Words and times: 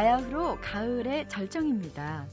바야흐로 0.00 0.56
가을의 0.62 1.28
절정입니다. 1.28 2.24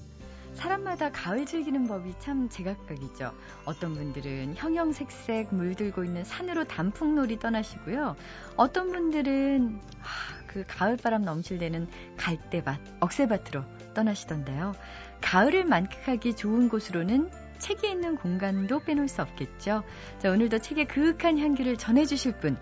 사람마다 0.54 1.12
가을 1.12 1.46
즐기는 1.46 1.86
법이 1.86 2.14
참 2.20 2.48
제각각이죠. 2.48 3.34
어떤 3.66 3.94
분들은 3.94 4.56
형형색색 4.56 5.54
물들고 5.54 6.06
있는 6.06 6.24
산으로 6.24 6.64
단풍놀이 6.64 7.40
떠나시고요. 7.40 8.16
어떤 8.56 8.94
분들은 8.94 9.82
아, 10.00 10.48
그 10.48 10.64
가을바람 10.66 11.24
넘실대는 11.24 11.90
갈대밭, 12.16 12.80
억새밭으로 13.02 13.66
떠나시던데요. 13.94 14.72
가을을 15.20 15.66
만끽하기 15.66 16.38
좋은 16.38 16.70
곳으로는 16.70 17.30
책이 17.60 17.90
있는 17.90 18.16
공간도 18.16 18.80
빼놓을 18.80 19.10
수 19.10 19.22
없겠죠. 19.22 19.84
자, 20.20 20.32
오늘도 20.32 20.60
책의 20.60 20.88
그윽한 20.88 21.38
향기를 21.38 21.76
전해주실 21.76 22.40
분, 22.40 22.58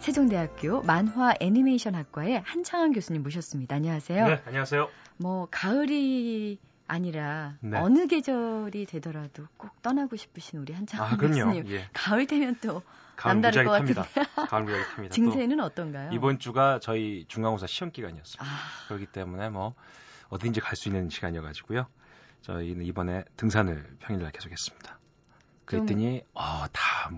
세종대학교 0.00 0.80
만화 0.82 1.34
애니메이션 1.40 1.94
학과의 1.94 2.40
한창환 2.44 2.92
교수님 2.92 3.22
모셨습니다. 3.22 3.76
안녕하세요. 3.76 4.26
네, 4.26 4.42
안녕하세요. 4.46 4.88
뭐 5.18 5.46
가을이 5.50 6.58
아니라 6.86 7.56
네. 7.60 7.76
어느 7.78 8.06
계절이 8.06 8.86
되더라도 8.86 9.46
꼭 9.58 9.80
떠나고 9.82 10.16
싶으신 10.16 10.58
우리 10.58 10.72
한창환 10.72 11.12
아, 11.12 11.16
교수님. 11.18 11.68
예. 11.68 11.86
가을 11.92 12.26
되면 12.26 12.56
또 12.62 12.82
남다를 13.22 13.64
것 13.64 13.72
같은데. 13.72 14.02
가을 14.48 14.62
무지하게 14.64 14.84
탑니다. 14.94 15.14
증세는 15.14 15.60
어떤가요? 15.60 16.10
이번 16.14 16.38
주가 16.38 16.80
저희 16.80 17.26
중간고사 17.28 17.66
시험 17.66 17.92
기간이었습니다. 17.92 18.42
아... 18.42 18.86
그렇기 18.88 19.06
때문에 19.06 19.50
뭐 19.50 19.74
어딘지 20.30 20.60
갈 20.60 20.76
수 20.76 20.88
있는 20.88 21.10
시간이어가지고요. 21.10 21.86
저희는 22.40 22.86
이번에 22.86 23.24
등산을 23.36 23.98
평일날 24.00 24.32
계속했습니다. 24.32 24.98
그랬더니 25.66 26.20
좀... 26.20 26.28
어, 26.32 26.64
다 26.72 27.10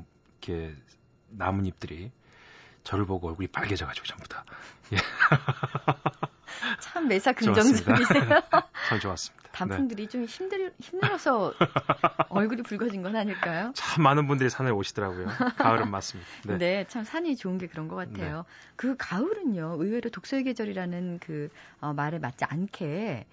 이렇게 0.42 0.74
나뭇잎들이 1.28 2.10
저를 2.84 3.06
보고 3.06 3.28
얼굴이 3.28 3.48
빨개져가지고 3.48 4.06
전부 4.06 4.28
다. 4.28 4.44
예. 4.92 4.96
참 6.80 7.08
매사 7.08 7.32
긍정적이세요. 7.32 8.22
참 8.88 9.00
좋았습니다. 9.00 9.42
단풍들이 9.52 10.04
네. 10.04 10.08
좀 10.08 10.24
힘들 10.24 10.72
힘들어서 10.80 11.52
얼굴이 12.30 12.62
붉어진 12.62 13.02
건 13.02 13.16
아닐까요? 13.16 13.72
참 13.74 14.02
많은 14.02 14.26
분들이 14.26 14.48
산에 14.48 14.70
오시더라고요. 14.70 15.26
가을은 15.58 15.90
맞습니다. 15.90 16.30
네. 16.44 16.58
네, 16.58 16.86
참 16.88 17.04
산이 17.04 17.36
좋은 17.36 17.58
게 17.58 17.66
그런 17.66 17.88
것 17.88 17.96
같아요. 17.96 18.36
네. 18.38 18.42
그 18.76 18.96
가을은요, 18.96 19.76
의외로 19.78 20.10
독서의 20.10 20.44
계절이라는 20.44 21.18
그 21.20 21.50
어, 21.80 21.92
말에 21.92 22.18
맞지 22.18 22.44
않게 22.46 23.26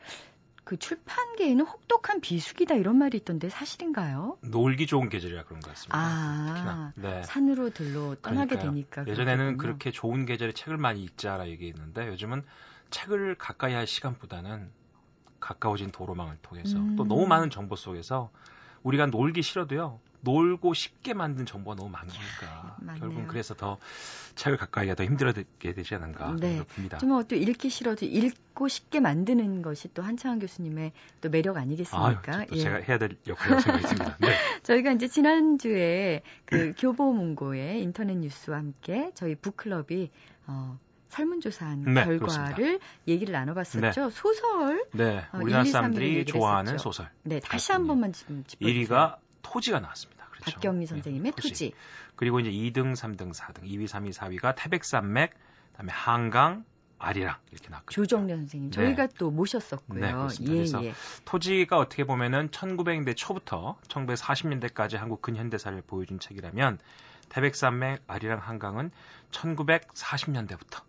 그 0.64 0.78
출판계에는 0.78 1.66
혹독한 1.66 2.22
비수기다 2.22 2.76
이런 2.76 2.98
말이 2.98 3.18
있던데 3.18 3.50
사실인가요? 3.50 4.38
놀기 4.42 4.88
좋은 4.88 5.10
계절이라 5.10 5.44
그런 5.46 5.60
것 5.62 5.70
같습니다. 5.70 5.98
아, 5.98 6.94
네. 6.96 7.24
산으로 7.24 7.72
들로 7.72 8.16
떠나게 8.16 8.56
그러니까요. 8.56 8.72
되니까. 8.72 9.06
예전에는 9.08 9.38
그렇군요. 9.38 9.58
그렇게 9.58 9.92
좋은 9.92 10.26
계절에 10.26 10.52
책을 10.52 10.78
많이 10.78 11.04
읽자라 11.04 11.48
얘기했는데 11.50 12.08
요즘은 12.08 12.44
책을 12.92 13.36
가까이 13.36 13.74
할 13.74 13.88
시간보다는 13.88 14.70
가까워진 15.40 15.92
도로망을 15.92 16.38
통해서 16.42 16.78
음. 16.78 16.96
또 16.96 17.06
너무 17.06 17.26
많은 17.28 17.50
정보 17.50 17.76
속에서 17.76 18.30
우리가 18.84 19.08
놀기 19.08 19.42
싫어도요. 19.42 20.00
놀고 20.22 20.74
쉽게 20.74 21.14
만든 21.14 21.46
정보가 21.46 21.76
너무 21.76 21.90
많으니까 21.90 22.78
결국은 23.00 23.28
그래서 23.28 23.54
더 23.54 23.78
책을 24.36 24.58
가까이가 24.58 24.96
더 24.96 25.04
힘들어게 25.04 25.74
되지 25.74 25.96
않은가 25.96 26.36
네. 26.40 26.64
봅니다. 26.64 26.98
정말 26.98 27.26
또 27.28 27.36
읽기 27.36 27.70
싫어도 27.70 28.06
읽고 28.06 28.68
쉽게 28.68 29.00
만드는 29.00 29.62
것이 29.62 29.94
또 29.94 30.02
한창환 30.02 30.40
교수님의 30.40 30.92
또 31.22 31.30
매력 31.30 31.58
아니겠습니까? 31.58 32.38
아유, 32.40 32.46
예. 32.54 32.58
제가 32.58 32.76
해야 32.78 32.98
될 32.98 33.18
역할이라고 33.28 33.62
생각했습니다. 33.62 34.18
네. 34.20 34.28
저희가 34.64 34.92
이제 34.94 35.08
지난주에 35.08 36.22
그 36.46 36.74
교보문고의 36.78 37.82
인터넷 37.82 38.16
뉴스와 38.16 38.58
함께 38.58 39.12
저희 39.16 39.36
북클럽이 39.36 40.10
어, 40.48 40.80
설문조사한 41.10 41.84
네, 41.86 41.94
결과를 42.06 42.20
그렇습니다. 42.20 42.86
얘기를 43.08 43.32
나눠봤었죠. 43.34 44.06
네. 44.06 44.10
소설. 44.12 44.86
네, 44.94 45.26
어, 45.34 45.40
우리나라 45.42 45.66
사람들이 45.66 46.26
좋아하는 46.26 46.78
소설. 46.78 47.10
네, 47.24 47.40
다시 47.40 47.72
한 47.72 47.88
번만 47.88 48.14
짚어주세요. 48.14 48.60
1위가 48.60 49.18
토지가 49.52 49.80
나왔습니다. 49.80 50.26
그렇죠. 50.30 50.52
박경미 50.52 50.82
네, 50.82 50.86
선생님의 50.86 51.32
네, 51.32 51.36
토지. 51.36 51.50
토지. 51.50 51.74
그리고 52.16 52.40
이제 52.40 52.52
2등, 52.52 52.94
3등, 52.94 53.34
4등, 53.34 53.64
2위, 53.64 53.88
3위, 53.88 54.14
4위가 54.14 54.56
태백산맥, 54.56 55.34
그다음에 55.72 55.92
한강, 55.92 56.66
아리랑 57.00 57.38
이렇게 57.52 57.70
나왔거든요. 57.70 58.06
조정래 58.06 58.36
선생님 58.36 58.72
저희가 58.72 59.08
네. 59.08 59.14
또 59.18 59.32
모셨었고요. 59.32 60.02
네, 60.02 60.12
그렇습니다. 60.12 60.52
예, 60.52 60.58
그래서 60.58 60.84
예. 60.84 60.94
토지가 61.24 61.78
어떻게 61.78 62.04
보면은 62.04 62.50
1900년대 62.50 63.16
초부터 63.16 63.78
1940년대까지 63.88 64.98
한국 64.98 65.22
근현대사를 65.22 65.82
보여준 65.84 66.20
책이라면 66.20 66.78
태백산맥, 67.30 68.04
아리랑, 68.08 68.40
한강은 68.40 68.92
1940년대부터 69.32 70.84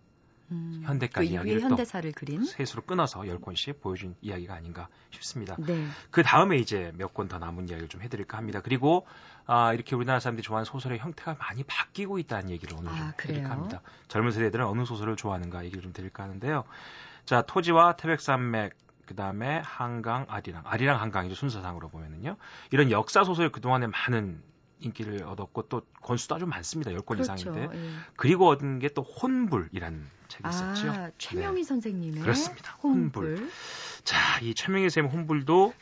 음, 0.50 0.82
현대까지 0.84 1.28
그 1.28 1.32
이야기를 1.34 1.60
현대사를 1.62 2.10
그린 2.12 2.44
셋으로 2.44 2.82
끊어서 2.82 3.20
10권씩 3.20 3.80
보여준 3.80 4.16
이야기가 4.20 4.54
아닌가 4.54 4.88
싶습니다. 5.10 5.56
네. 5.58 5.86
그 6.10 6.22
다음에 6.22 6.56
이제 6.56 6.92
몇 6.96 7.14
권 7.14 7.28
더 7.28 7.38
남은 7.38 7.68
이야기를 7.68 7.88
좀 7.88 8.02
해드릴까 8.02 8.36
합니다. 8.36 8.60
그리고 8.60 9.06
아, 9.46 9.72
이렇게 9.72 9.94
우리나라 9.96 10.20
사람들이 10.20 10.42
좋아하는 10.44 10.64
소설의 10.64 10.98
형태가 10.98 11.36
많이 11.38 11.62
바뀌고 11.64 12.18
있다는 12.18 12.50
얘기를 12.50 12.76
오늘 12.76 12.90
아, 12.90 12.96
좀 12.96 13.08
해드릴까 13.22 13.50
합니다. 13.50 13.80
젊은 14.08 14.32
세대들은 14.32 14.64
어느 14.66 14.84
소설을 14.84 15.16
좋아하는가 15.16 15.64
얘기를 15.64 15.82
좀 15.82 15.92
드릴까 15.92 16.22
하는데요. 16.24 16.64
자, 17.24 17.42
토지와 17.42 17.96
태백산맥 17.96 18.74
그 19.06 19.14
다음에 19.16 19.60
한강, 19.64 20.24
아리랑, 20.28 20.62
아리랑 20.64 21.00
한강이죠 21.00 21.34
순서상으로 21.34 21.88
보면은요. 21.88 22.36
이런 22.70 22.90
역사 22.92 23.24
소설 23.24 23.50
그동안에 23.50 23.88
많은 23.88 24.40
인기를 24.80 25.22
얻었고 25.24 25.62
또 25.68 25.82
권수도 26.02 26.34
아주 26.34 26.46
많습니다. 26.46 26.90
10권 26.92 27.06
그렇죠. 27.06 27.34
이상인데. 27.34 27.68
예. 27.76 27.90
그리고 28.16 28.48
얻은 28.48 28.78
게 28.80 28.88
또 28.90 29.02
혼불이라는 29.02 30.06
책이 30.28 30.48
있었죠. 30.48 30.90
아, 30.90 31.10
최명희 31.18 31.62
네. 31.62 31.64
선생님의 31.68 32.22
그렇습니다. 32.22 32.72
혼불. 32.82 33.26
혼불. 33.36 33.50
자, 34.04 34.40
이 34.40 34.54
최명희 34.54 34.88
선생님 34.90 35.12
혼불도 35.12 35.74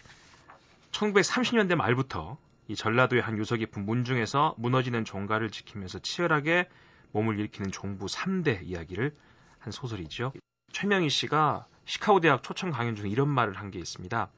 1930년대 0.93 1.75
말부터 1.75 2.39
이 2.69 2.75
전라도의 2.77 3.23
한 3.23 3.39
유서 3.39 3.57
깊은 3.57 3.85
문중에서 3.87 4.55
무너지는 4.59 5.05
종가를 5.05 5.51
지키면서 5.51 6.01
치열하게 6.01 6.69
몸을 7.13 7.39
일으키는 7.39 7.71
종부 7.73 8.07
3대 8.07 8.63
이야기를 8.65 9.15
한 9.59 9.73
소설이죠. 9.73 10.33
최명희 10.73 11.09
씨가 11.09 11.67
시카고 11.87 12.21
대학 12.21 12.43
초청 12.43 12.71
강연 12.71 12.95
중에 12.97 13.09
이런 13.09 13.29
말을 13.29 13.55
한 13.57 13.71
게 13.71 13.79
있습니다. 13.79 14.31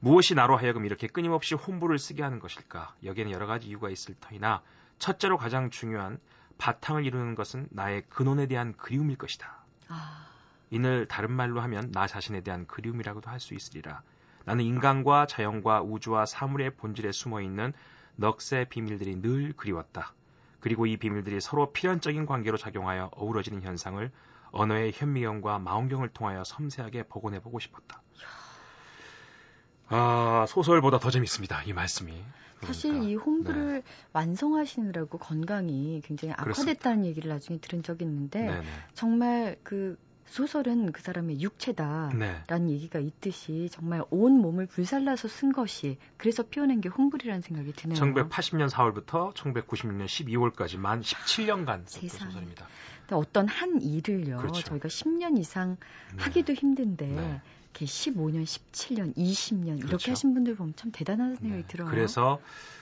무엇이 0.00 0.34
나로 0.34 0.56
하여금 0.56 0.86
이렇게 0.86 1.06
끊임없이 1.06 1.54
홍보를 1.54 1.98
쓰게 1.98 2.22
하는 2.22 2.38
것일까? 2.38 2.94
여기에는 3.04 3.32
여러 3.32 3.46
가지 3.46 3.68
이유가 3.68 3.90
있을 3.90 4.14
터이나 4.18 4.62
첫째로 4.98 5.36
가장 5.36 5.68
중요한 5.70 6.18
바탕을 6.56 7.04
이루는 7.04 7.34
것은 7.34 7.68
나의 7.70 8.04
근원에 8.08 8.46
대한 8.46 8.74
그리움일 8.76 9.16
것이다. 9.16 9.64
아... 9.88 10.26
이를 10.70 11.06
다른 11.06 11.32
말로 11.32 11.60
하면 11.60 11.90
나 11.90 12.06
자신에 12.06 12.40
대한 12.42 12.66
그리움이라고도 12.66 13.28
할 13.28 13.40
수 13.40 13.54
있으리라. 13.54 14.02
나는 14.44 14.64
인간과 14.64 15.26
자연과 15.26 15.82
우주와 15.82 16.24
사물의 16.26 16.76
본질에 16.76 17.12
숨어 17.12 17.42
있는 17.42 17.72
넋의 18.16 18.68
비밀들이 18.70 19.20
늘 19.20 19.52
그리웠다. 19.52 20.14
그리고 20.60 20.86
이 20.86 20.96
비밀들이 20.96 21.40
서로 21.40 21.72
필연적인 21.72 22.24
관계로 22.26 22.56
작용하여 22.56 23.10
어우러지는 23.12 23.62
현상을 23.62 24.10
언어의 24.52 24.92
현미경과 24.94 25.58
마음경을 25.58 26.08
통하여 26.10 26.44
섬세하게 26.44 27.04
복원해 27.04 27.40
보고 27.40 27.58
싶었다. 27.58 28.02
아, 29.90 30.46
소설보다 30.48 30.98
더 30.98 31.10
재밌습니다. 31.10 31.62
이 31.64 31.72
말씀이. 31.72 32.12
사실 32.62 32.90
그러니까. 32.90 33.10
이 33.10 33.14
홍보를 33.16 33.72
네. 33.72 33.82
완성하시느라고 34.12 35.18
건강이 35.18 36.02
굉장히 36.04 36.34
악화됐다는. 36.34 37.04
얘기를 37.06 37.28
나중에 37.28 37.58
들은 37.58 37.82
적이 37.82 38.04
있는데 38.04 38.40
네네. 38.40 38.62
정말 38.94 39.56
그 39.62 39.98
소설은 40.26 40.92
그 40.92 41.02
사람의 41.02 41.40
육체다라는 41.40 42.18
네. 42.18 42.72
얘기가 42.72 43.00
있듯이 43.00 43.68
정말 43.72 44.04
온 44.10 44.34
몸을 44.40 44.66
불살라서 44.66 45.26
쓴 45.26 45.52
것이 45.52 45.98
그래서 46.18 46.44
피어낸 46.44 46.80
게 46.80 46.88
홍불이라는 46.88 47.40
생각이 47.40 47.72
드네요. 47.72 47.98
1980년 47.98 48.70
4월부터 48.70 49.34
1996년 49.34 50.04
12월까지 50.04 50.78
만 50.78 51.00
17년간 51.00 51.88
썼던 51.88 52.08
소설입니다. 52.08 52.68
어떤 53.10 53.48
한 53.48 53.82
일을요. 53.82 54.36
그렇죠. 54.36 54.62
저희가 54.62 54.88
10년 54.88 55.36
이상 55.38 55.76
네. 56.14 56.22
하기도 56.22 56.52
힘든데 56.52 57.06
네. 57.06 57.40
이렇게 57.70 57.86
15년, 57.86 58.44
17년, 58.44 59.16
20년 59.16 59.76
그렇죠. 59.76 59.86
이렇게 59.88 60.10
하신 60.10 60.34
분들 60.34 60.56
보면 60.56 60.74
참 60.76 60.90
대단한 60.92 61.36
생각이 61.36 61.62
네. 61.62 61.66
들어요. 61.68 61.88
그래서 61.88 62.40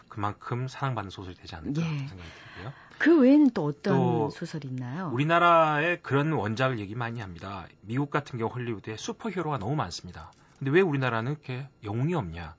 그만큼 0.09 0.67
사랑받는 0.69 1.11
소설이 1.11 1.35
되지 1.37 1.55
않을까 1.55 1.83
예. 1.83 1.85
생각이 1.85 2.31
들고요. 2.55 2.73
그 2.99 3.21
외에는 3.21 3.51
또 3.51 3.67
어떤 3.67 3.97
또 3.97 4.31
소설이 4.31 4.69
있나요? 4.69 5.11
우리나라에 5.13 5.99
그런 5.99 6.33
원작을 6.33 6.81
얘기 6.81 6.95
많이 6.95 7.21
합니다. 7.21 7.67
미국 7.83 8.11
같은 8.11 8.39
경우 8.39 8.51
헐리우드에 8.53 8.97
슈퍼히어로가 8.97 9.59
너무 9.59 9.77
많습니다. 9.77 10.33
근데 10.59 10.73
왜 10.73 10.81
우리나라는 10.81 11.33
이렇게 11.33 11.69
영웅이 11.85 12.15
없냐? 12.15 12.57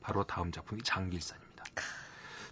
바로 0.00 0.24
다음 0.24 0.50
작품이 0.50 0.82
장길산입니다. 0.82 1.64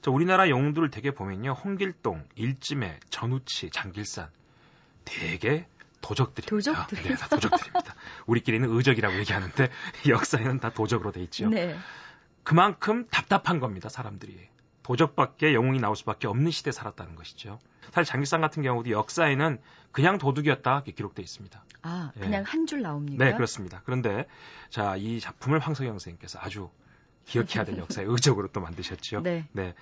자, 0.03 0.11
우리나라 0.11 0.49
영웅들을 0.49 0.91
되게 0.91 1.11
보면요. 1.11 1.53
홍길동, 1.53 2.27
일지매, 2.35 3.01
전우치, 3.11 3.71
장길산 3.71 4.29
되게 5.05 5.67
도적들입니다. 6.01 6.51
도적들. 6.51 7.03
네, 7.03 7.17
다 7.17 7.29
도적들입니다. 7.29 7.95
우리끼리는 8.31 8.69
의적이라고 8.71 9.19
얘기하는데 9.19 9.69
역사에는 10.09 10.61
다 10.61 10.71
도적으로 10.71 11.13
돼 11.13 11.23
있죠. 11.25 11.49
네. 11.49 11.77
그만큼 12.43 13.07
답답한 13.11 13.61
겁니다, 13.61 13.89
사람들이. 13.89 14.49
도적밖에 14.83 15.55
영웅이 15.55 15.79
나올 15.79 15.95
수밖에 15.95 16.27
없는 16.27 16.51
시대에 16.51 16.73
살았다는 16.73 17.15
것이죠. 17.15 17.59
사실 17.93 18.11
장기상 18.11 18.41
같은 18.41 18.63
경우도 18.63 18.91
역사에는 18.91 19.59
그냥 19.93 20.19
도둑이었다 20.19 20.77
이렇게 20.77 20.93
기록되어 20.93 21.23
있습니다. 21.23 21.65
아, 21.83 22.13
그냥 22.15 22.41
예. 22.41 22.45
한줄 22.47 22.83
나옵니까? 22.83 23.25
네, 23.25 23.35
그렇습니다. 23.35 23.83
그런데 23.85 24.27
자, 24.71 24.97
이 24.97 25.21
작품을 25.21 25.59
황석영 25.59 25.93
선생님께서 25.93 26.39
아주 26.41 26.71
기억해야 27.27 27.65
될 27.65 27.79
역사의 27.79 28.07
의적으로 28.11 28.49
또 28.49 28.61
만드셨죠. 28.61 29.23
네. 29.23 29.47
네. 29.53 29.75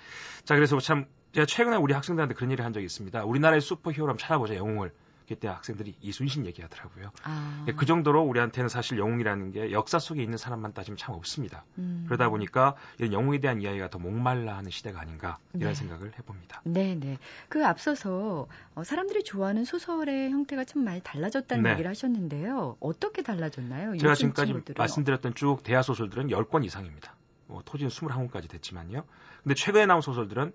자, 0.43 0.55
그래서 0.55 0.79
참 0.79 1.05
제가 1.33 1.45
최근에 1.45 1.77
우리 1.77 1.93
학생들한테 1.93 2.35
그런 2.35 2.51
얘기를 2.51 2.65
한 2.65 2.73
적이 2.73 2.85
있습니다. 2.85 3.23
우리나라의 3.23 3.61
슈퍼히어로 3.61 4.09
한번 4.11 4.17
찾아보자, 4.17 4.55
영웅을. 4.55 4.91
그때 5.29 5.47
학생들이 5.47 5.95
이순신 6.01 6.47
얘기하더라고요. 6.47 7.11
아. 7.23 7.65
그 7.77 7.85
정도로 7.85 8.23
우리한테는 8.23 8.67
사실 8.67 8.97
영웅이라는 8.97 9.51
게 9.51 9.71
역사 9.71 9.99
속에 9.99 10.23
있는 10.23 10.39
사람만 10.39 10.73
따지면 10.73 10.97
참 10.97 11.13
없습니다. 11.13 11.65
음. 11.77 12.03
그러다 12.07 12.29
보니까 12.29 12.75
이런 12.97 13.13
영웅에 13.13 13.39
대한 13.39 13.61
이야기가 13.61 13.91
더 13.91 13.99
목말라 13.99 14.57
하는 14.57 14.71
시대가 14.71 14.99
아닌가 14.99 15.37
이런 15.53 15.69
네. 15.69 15.75
생각을 15.75 16.17
해봅니다. 16.17 16.61
네, 16.65 16.95
네. 16.95 17.19
그 17.47 17.63
앞서서 17.63 18.47
어, 18.73 18.83
사람들이 18.83 19.23
좋아하는 19.23 19.65
소설의 19.65 20.31
형태가 20.31 20.63
참 20.63 20.83
많이 20.83 20.99
달라졌다는 21.03 21.63
네. 21.63 21.71
얘기를 21.73 21.87
하셨는데요. 21.91 22.77
어떻게 22.79 23.21
달라졌나요? 23.21 23.97
제가 23.97 24.15
지금까지 24.15 24.47
친구들은? 24.47 24.75
말씀드렸던 24.79 25.35
쭉 25.35 25.61
대하 25.61 25.83
소설들은 25.83 26.29
10권 26.29 26.65
이상입니다. 26.65 27.15
뭐 27.45 27.61
토지는 27.63 27.91
21권까지 27.91 28.49
됐지만요. 28.49 29.03
근데 29.43 29.53
최근에 29.53 29.85
나온 29.85 30.01
소설들은 30.01 30.53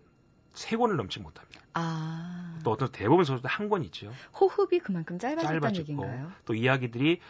세 0.55 0.77
권을 0.77 0.97
넘지 0.97 1.21
못합니다. 1.21 1.61
아. 1.75 2.59
또 2.65 2.71
어떤 2.71 2.91
대부분 2.93 3.25
소설도 3.25 3.49
한 3.49 3.69
권 3.69 3.83
있죠. 3.85 4.12
호흡이 4.39 4.79
그만큼 4.79 5.19
짧아졌다는 5.19 5.77
얘기인가요? 5.77 6.33
또 6.45 6.55
이야기들이 6.55 7.21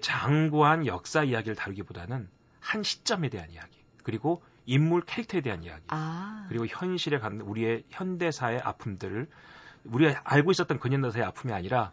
장구한 0.00 0.86
역사 0.86 1.24
이야기를 1.24 1.56
다루기보다는 1.56 2.28
한 2.60 2.82
시점에 2.82 3.28
대한 3.28 3.50
이야기, 3.50 3.78
그리고 4.04 4.42
인물 4.66 5.02
캐릭터에 5.02 5.40
대한 5.40 5.62
이야기, 5.62 5.82
아. 5.88 6.44
그리고 6.48 6.66
현실에 6.66 7.18
갖는 7.18 7.40
우리의 7.42 7.84
현대사의 7.88 8.60
아픔들을 8.60 9.28
우리가 9.84 10.20
알고 10.24 10.50
있었던 10.50 10.78
근현대사의 10.78 11.24
아픔이 11.24 11.52
아니라 11.52 11.92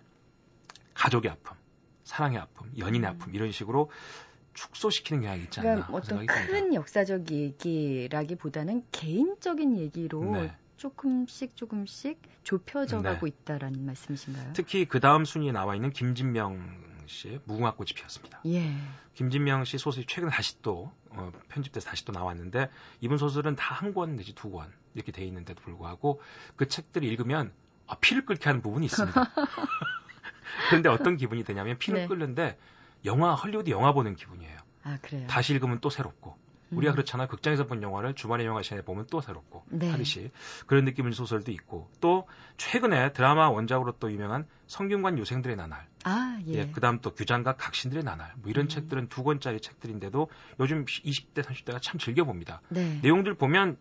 가족의 0.94 1.32
아픔, 1.32 1.56
사랑의 2.04 2.40
아픔, 2.40 2.70
연인의 2.78 3.10
음. 3.10 3.16
아픔 3.16 3.34
이런 3.34 3.52
식으로 3.52 3.90
축소시키는 4.54 5.22
경향이 5.24 5.44
있지 5.44 5.60
않나 5.62 5.86
그러니까 5.88 5.94
어떤 5.94 6.26
큰 6.26 6.48
듭니다. 6.48 6.74
역사적 6.76 7.32
얘기라기보다는 7.32 8.84
개인적인 8.92 9.78
얘기로 9.78 10.24
네. 10.34 10.56
조금씩 10.78 11.56
조금씩 11.56 12.22
좁혀져 12.44 13.02
네. 13.02 13.10
가고 13.10 13.28
있다라는 13.28 13.86
말씀이신가요? 13.86 14.54
특히 14.54 14.86
그 14.86 15.00
다음 15.00 15.26
순위에 15.26 15.52
나와 15.52 15.76
있는 15.76 15.92
김진명 15.92 16.96
씨의 17.08 17.40
무궁화꽃이 17.46 17.90
피었습니다. 17.96 18.42
예. 18.48 18.74
김진명 19.14 19.64
씨 19.66 19.78
소설이 19.78 20.06
최근에 20.08 20.32
다시 20.32 20.62
또 20.62 20.92
어, 21.10 21.32
편집돼서 21.50 21.90
다시 21.90 22.04
또 22.06 22.12
나왔는데 22.12 22.70
이분 23.00 23.18
소설은 23.18 23.56
다 23.56 23.76
한 23.76 23.94
권 23.94 24.16
내지 24.16 24.34
두 24.34 24.50
권 24.52 24.72
이렇게 24.96 25.12
돼 25.12 25.24
있는데도 25.26 25.62
불구하고 25.62 26.22
그 26.56 26.68
책들을 26.68 27.08
읽으면 27.08 27.52
아, 27.88 27.96
피를 28.00 28.26
끓게 28.26 28.46
하는 28.46 28.62
부분이 28.62 28.86
있습니다. 28.88 29.22
그런데 30.70 30.90
어떤 30.90 31.18
기분이 31.18 31.44
되냐면 31.44 31.78
피를 31.78 32.02
네. 32.02 32.08
끓는데 32.08 32.58
영화 33.06 33.34
헐리우드 33.36 33.70
영화 33.70 33.92
보는 33.94 34.16
기분이에요. 34.16 34.58
아, 34.84 34.98
그래요? 35.02 35.28
다시 35.28 35.54
읽으면 35.54 35.80
또 35.82 35.90
새롭고 35.90 36.38
우리가 36.72 36.94
음. 36.94 36.96
그렇잖아요. 36.96 37.28
극장에서 37.28 37.66
본 37.66 37.82
영화를 37.84 38.16
주말에 38.16 38.46
영화 38.46 38.62
시간에 38.62 38.82
보면 38.82 39.08
또 39.10 39.22
새롭고 39.22 39.64
네. 39.70 39.92
하듯이 39.92 40.32
그런 40.66 40.86
느낌의 40.86 41.14
소설도 41.14 41.52
있고 41.52 41.90
또 42.02 42.28
최근에 42.58 43.14
드라마 43.14 43.50
원작으로 43.50 43.94
또 44.00 44.12
유명한 44.12 44.48
성균관 44.68 45.18
요생들의 45.20 45.56
나날 45.56 45.88
아, 46.04 46.40
예. 46.48 46.54
예 46.54 46.68
그다음 46.68 47.00
또 47.02 47.14
규장과 47.14 47.54
각신들의 47.54 48.04
나날 48.04 48.34
뭐 48.38 48.50
이런 48.50 48.66
음. 48.66 48.70
책들은 48.70 49.10
두 49.10 49.24
권짜리 49.24 49.60
책들인데도 49.60 50.30
요즘 50.60 50.86
20대 50.86 51.44
30대가 51.44 51.82
참 51.82 52.00
즐겨 52.00 52.24
봅니다. 52.24 52.62
네. 52.70 53.00
내용들 53.02 53.36
보면 53.36 53.78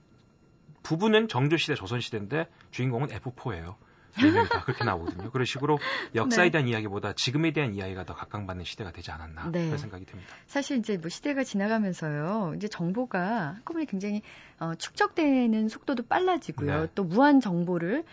부부는 0.83 1.29
정조시대 1.29 1.75
조선시대인데 1.75 2.49
주인공은 2.71 3.09
F4예요. 3.09 3.77
네다 4.21 4.65
그렇게 4.65 4.85
나오거든요. 4.85 5.31
그런 5.31 5.45
식으로 5.45 5.79
역사에 6.15 6.47
네. 6.47 6.51
대한 6.51 6.69
이야기보다 6.69 7.13
지금에 7.15 7.53
대한 7.53 7.75
이야기가 7.75 8.05
더 8.05 8.15
각광받는 8.15 8.65
시대가 8.65 8.93
되지 8.93 9.11
않았나 9.11 9.51
네. 9.51 9.67
그런 9.67 9.79
생각이 9.79 10.05
듭니다. 10.05 10.35
사실 10.47 10.79
이제 10.79 10.97
뭐 10.97 11.09
시대가 11.09 11.45
지나가면서요. 11.45 12.55
이제 12.57 12.69
정보가 12.69 13.55
한꺼번에 13.57 13.85
굉장히 13.87 14.23
어, 14.65 14.75
축적되는 14.75 15.69
속도도 15.69 16.05
빨라지고요. 16.05 16.81
네. 16.83 16.89
또 16.95 17.05
무한 17.05 17.41
정보를 17.41 18.05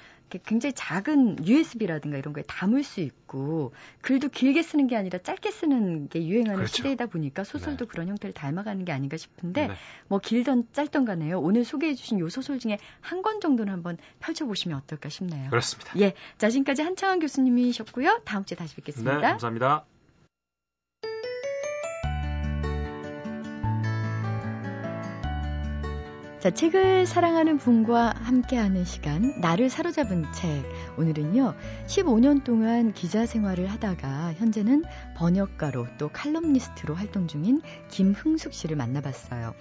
굉장히 0.46 0.72
작은 0.74 1.46
USB라든가 1.46 2.18
이런 2.18 2.34
거에 2.34 2.44
담을 2.48 2.84
수 2.84 3.02
있고 3.02 3.74
글도 4.02 4.30
길게 4.30 4.64
쓰는 4.64 4.88
게 4.88 4.96
아니라 4.96 5.20
짧게 5.20 5.52
쓰는 5.52 6.08
게 6.08 6.26
유행하는 6.26 6.56
그렇죠. 6.56 6.74
시대이다 6.78 7.08
보니까 7.08 7.44
소설도 7.44 7.86
네. 7.86 7.90
그런 7.90 8.08
형태를 8.08 8.34
닮아가는 8.34 8.86
게 8.86 8.94
아닌가 8.94 9.18
싶은데 9.18 9.68
네. 9.68 9.74
뭐 10.08 10.20
길던 10.20 10.70
짧던 10.72 11.04
간에요. 11.04 11.40
오늘 11.42 11.66
소개해 11.66 11.96
주신 11.96 12.20
요 12.20 12.30
소설 12.30 12.60
중에 12.60 12.78
한 13.02 13.22
권 13.22 13.40
정도는 13.40 13.72
한번 13.72 13.98
펼쳐보시면 14.20 14.78
어떨까 14.78 15.10
싶네요. 15.10 15.50
그렇습니다. 15.52 15.94
예. 16.00 16.14
자, 16.40 16.50
지금까지 16.50 16.82
한창원 16.82 17.20
교수님이셨고요. 17.20 18.22
다음 18.26 18.46
주에 18.46 18.56
다시 18.56 18.76
뵙겠습니다. 18.78 19.16
네, 19.18 19.22
감사합니다. 19.22 19.86
자, 26.42 26.50
책을 26.50 27.06
사랑하는 27.06 27.60
분과 27.60 28.16
함께하는 28.16 28.84
시간, 28.84 29.40
나를 29.42 29.70
사로잡은 29.70 30.26
책. 30.34 30.66
오늘은요, 30.98 31.54
15년 31.86 32.44
동안 32.44 32.94
기자 32.94 33.28
생활을 33.28 33.68
하다가 33.68 34.34
현재는 34.34 34.84
번역가로 35.18 35.86
또 36.00 36.10
칼럼니스트로 36.10 36.96
활동 36.96 37.28
중인 37.28 37.62
김흥숙 37.92 38.56
씨를 38.56 38.76
만나봤어요. 38.76 39.54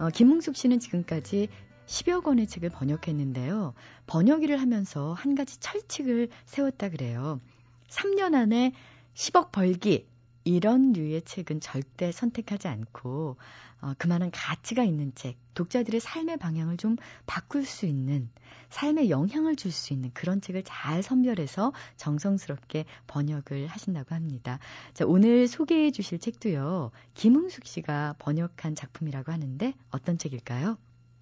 어, 0.00 0.10
김흥숙 0.10 0.54
씨는 0.54 0.80
지금까지 0.80 1.48
10여 1.86 2.22
권의 2.22 2.46
책을 2.46 2.68
번역했는데요. 2.68 3.72
번역 4.06 4.42
일을 4.42 4.60
하면서 4.60 5.14
한 5.14 5.34
가지 5.34 5.58
철칙을 5.60 6.28
세웠다 6.44 6.90
그래요. 6.90 7.40
3년 7.88 8.34
안에 8.34 8.72
10억 9.14 9.50
벌기. 9.50 10.06
이런 10.48 10.92
류의 10.92 11.22
책은 11.22 11.60
절대 11.60 12.10
선택하지 12.10 12.68
않고 12.68 13.36
어, 13.80 13.92
그만한 13.98 14.30
가치가 14.32 14.82
있는 14.82 15.12
책, 15.14 15.36
독자들의 15.54 16.00
삶의 16.00 16.38
방향을 16.38 16.78
좀 16.78 16.96
바꿀 17.26 17.64
수 17.64 17.86
있는, 17.86 18.28
삶에 18.70 19.08
영향을 19.08 19.54
줄 19.54 19.70
수 19.70 19.92
있는 19.92 20.10
그런 20.14 20.40
책을 20.40 20.64
잘 20.64 21.02
선별해서 21.02 21.72
정성스럽게 21.96 22.86
번역을 23.06 23.68
하신다고 23.68 24.14
합니다. 24.14 24.58
자, 24.94 25.04
오늘 25.06 25.46
소개해 25.46 25.90
주실 25.92 26.18
책도요, 26.18 26.90
김흥숙 27.14 27.66
씨가 27.66 28.16
번역한 28.18 28.74
작품이라고 28.74 29.30
하는데 29.30 29.74
어떤 29.90 30.18
책일까요? 30.18 30.76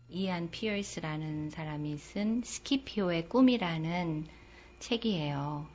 이안 0.09 0.51
피어스라는 0.51 1.51
사람이 1.51 1.99
쓴 1.99 2.43
스키피오의 2.43 3.29
꿈이라는 3.29 4.25
책이에요. 4.79 5.67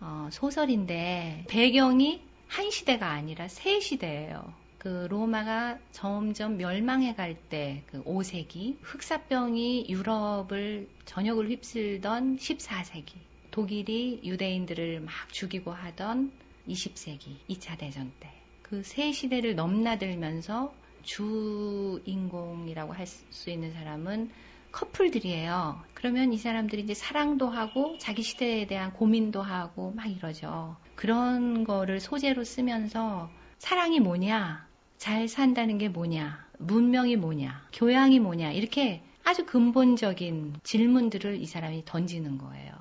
어, 0.00 0.28
소설인데 0.32 1.44
배경이 1.48 2.29
한 2.50 2.70
시대가 2.70 3.10
아니라 3.10 3.48
세 3.48 3.80
시대예요. 3.80 4.52
그 4.78 5.06
로마가 5.10 5.78
점점 5.92 6.56
멸망해 6.56 7.14
갈 7.14 7.36
때 7.48 7.84
그 7.86 8.02
5세기 8.04 8.76
흑사병이 8.82 9.86
유럽을 9.88 10.88
전역을 11.04 11.48
휩쓸던 11.50 12.38
14세기 12.38 13.12
독일이 13.52 14.20
유대인들을 14.24 15.00
막 15.00 15.12
죽이고 15.32 15.70
하던 15.72 16.32
20세기 16.68 17.36
2차 17.48 17.78
대전 17.78 18.12
때 18.20 18.28
그 18.62 18.82
세 18.82 19.12
시대를 19.12 19.54
넘나들면서 19.54 20.72
주인공이라고 21.02 22.92
할 22.92 23.06
수 23.06 23.50
있는 23.50 23.72
사람은 23.72 24.30
커플들이에요. 24.72 25.82
그러면 25.94 26.32
이 26.32 26.38
사람들이 26.38 26.82
이제 26.82 26.94
사랑도 26.94 27.48
하고 27.48 27.96
자기 27.98 28.22
시대에 28.22 28.66
대한 28.66 28.92
고민도 28.92 29.42
하고 29.42 29.92
막 29.92 30.06
이러죠. 30.06 30.76
그런 30.94 31.64
거를 31.64 32.00
소재로 32.00 32.44
쓰면서 32.44 33.30
사랑이 33.58 34.00
뭐냐? 34.00 34.66
잘 34.96 35.28
산다는 35.28 35.78
게 35.78 35.88
뭐냐, 35.88 36.46
문명이 36.58 37.16
뭐냐, 37.16 37.66
교양이 37.72 38.20
뭐냐, 38.20 38.52
이렇게 38.52 39.02
아주 39.24 39.46
근본적인 39.46 40.56
질문들을 40.62 41.40
이 41.40 41.46
사람이 41.46 41.84
던지는 41.86 42.36
거예요. 42.38 42.72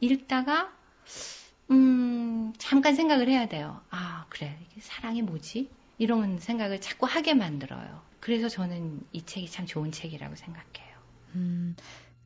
읽다가, 0.00 0.72
음, 1.70 2.52
잠깐 2.58 2.94
생각을 2.94 3.28
해야 3.28 3.46
돼요. 3.48 3.80
아, 3.90 4.26
그래. 4.28 4.56
사랑이 4.78 5.22
뭐지? 5.22 5.68
이런 5.98 6.38
생각을 6.38 6.80
자꾸 6.80 7.06
하게 7.06 7.34
만들어요. 7.34 8.02
그래서 8.20 8.48
저는 8.48 9.00
이 9.12 9.22
책이 9.22 9.50
참 9.50 9.66
좋은 9.66 9.90
책이라고 9.90 10.36
생각해요. 10.36 10.85
음, 11.36 11.76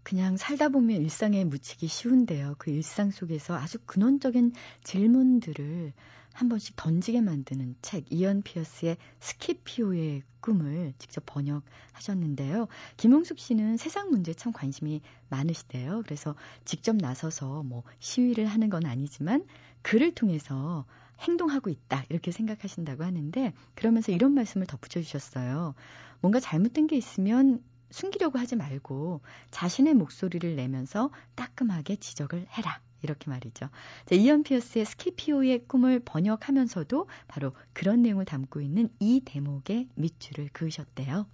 그냥 0.02 0.36
살다 0.36 0.70
보면 0.70 1.02
일상에 1.02 1.44
묻히기 1.44 1.86
쉬운데요. 1.88 2.54
그 2.58 2.70
일상 2.70 3.10
속에서 3.10 3.54
아주 3.54 3.78
근원적인 3.84 4.52
질문들을 4.84 5.92
한 6.32 6.48
번씩 6.48 6.76
던지게 6.76 7.20
만드는 7.20 7.74
책 7.82 8.10
이언 8.10 8.42
피어스의 8.42 8.96
스키피오의 9.18 10.22
꿈을 10.40 10.94
직접 10.96 11.24
번역하셨는데요. 11.26 12.68
김홍숙 12.96 13.38
씨는 13.38 13.76
세상 13.76 14.10
문제에 14.10 14.32
참 14.32 14.52
관심이 14.52 15.02
많으시대요. 15.28 16.02
그래서 16.04 16.34
직접 16.64 16.96
나서서 16.96 17.62
뭐 17.64 17.82
시위를 17.98 18.46
하는 18.46 18.70
건 18.70 18.86
아니지만 18.86 19.44
글을 19.82 20.14
통해서 20.14 20.86
행동하고 21.20 21.68
있다 21.68 22.04
이렇게 22.08 22.30
생각하신다고 22.30 23.04
하는데 23.04 23.52
그러면서 23.74 24.12
이런 24.12 24.32
말씀을 24.32 24.66
덧붙여 24.66 25.02
주셨어요. 25.02 25.74
뭔가 26.20 26.40
잘못된 26.40 26.86
게 26.86 26.96
있으면 26.96 27.62
숨기려고 27.90 28.38
하지 28.38 28.56
말고 28.56 29.20
자신의 29.50 29.94
목소리를 29.94 30.56
내면서 30.56 31.10
따끔하게 31.34 31.96
지적을 31.96 32.46
해라. 32.50 32.80
이렇게 33.02 33.30
말이죠. 33.30 33.70
자, 34.06 34.14
이언 34.14 34.42
피어스의 34.42 34.84
스키피오의 34.84 35.64
꿈을 35.66 36.00
번역하면서도 36.04 37.08
바로 37.28 37.52
그런 37.72 38.02
내용을 38.02 38.24
담고 38.26 38.60
있는 38.60 38.90
이 38.98 39.22
대목에 39.24 39.88
밑줄을 39.94 40.50
그으셨대요. 40.52 41.26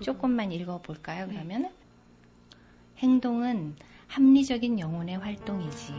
조금만 0.00 0.52
읽어볼까요, 0.52 1.26
그러면? 1.26 1.72
행동은 2.98 3.76
합리적인 4.06 4.78
영혼의 4.78 5.18
활동이지. 5.18 5.92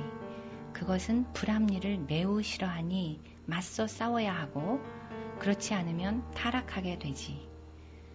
그것은 0.73 1.31
불합리를 1.33 2.05
매우 2.07 2.41
싫어하니 2.41 3.19
맞서 3.45 3.87
싸워야 3.87 4.33
하고, 4.33 4.79
그렇지 5.39 5.73
않으면 5.73 6.31
타락하게 6.31 6.99
되지. 6.99 7.50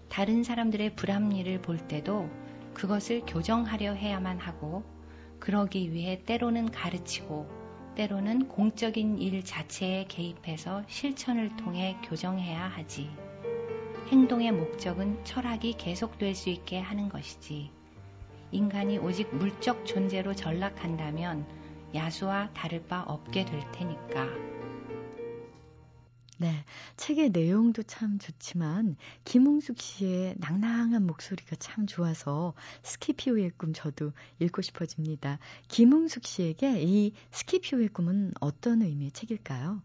다른 0.08 0.42
사람들의 0.42 0.96
불합리를 0.96 1.62
볼 1.62 1.78
때도 1.78 2.28
그것을 2.75 3.22
교정하려 3.26 3.92
해야만 3.92 4.38
하고, 4.38 4.84
그러기 5.38 5.92
위해 5.92 6.22
때로는 6.25 6.70
가르치고 6.70 7.48
때로는 7.96 8.48
공적인 8.48 9.18
일 9.18 9.42
자체에 9.44 10.04
개입해서 10.08 10.82
실천을 10.86 11.56
통해 11.56 11.96
교정해야 12.04 12.68
하지. 12.68 13.10
행동의 14.08 14.52
목적은 14.52 15.25
철학이 15.25 15.75
계속될 15.78 16.34
수 16.34 16.50
있게 16.50 16.78
하는 16.78 17.08
것이지. 17.08 17.70
인간이 18.52 18.98
오직 18.98 19.34
물적 19.34 19.84
존재로 19.86 20.34
전락한다면 20.34 21.46
야수와 21.94 22.50
다를 22.52 22.84
바 22.84 23.02
없게 23.02 23.44
될 23.44 23.60
테니까. 23.72 24.55
네. 26.38 26.64
책의 26.96 27.30
내용도 27.30 27.82
참 27.82 28.18
좋지만 28.18 28.96
김웅숙 29.24 29.78
씨의 29.80 30.34
낭낭한 30.38 31.06
목소리가 31.06 31.56
참 31.56 31.86
좋아서 31.86 32.52
스키피오의 32.82 33.52
꿈 33.56 33.72
저도 33.72 34.12
읽고 34.38 34.60
싶어집니다. 34.60 35.38
김웅숙 35.68 36.26
씨에게 36.26 36.82
이 36.82 37.12
스키피오의 37.30 37.88
꿈은 37.88 38.32
어떤 38.40 38.82
의미의 38.82 39.12
책일까요? 39.12 39.80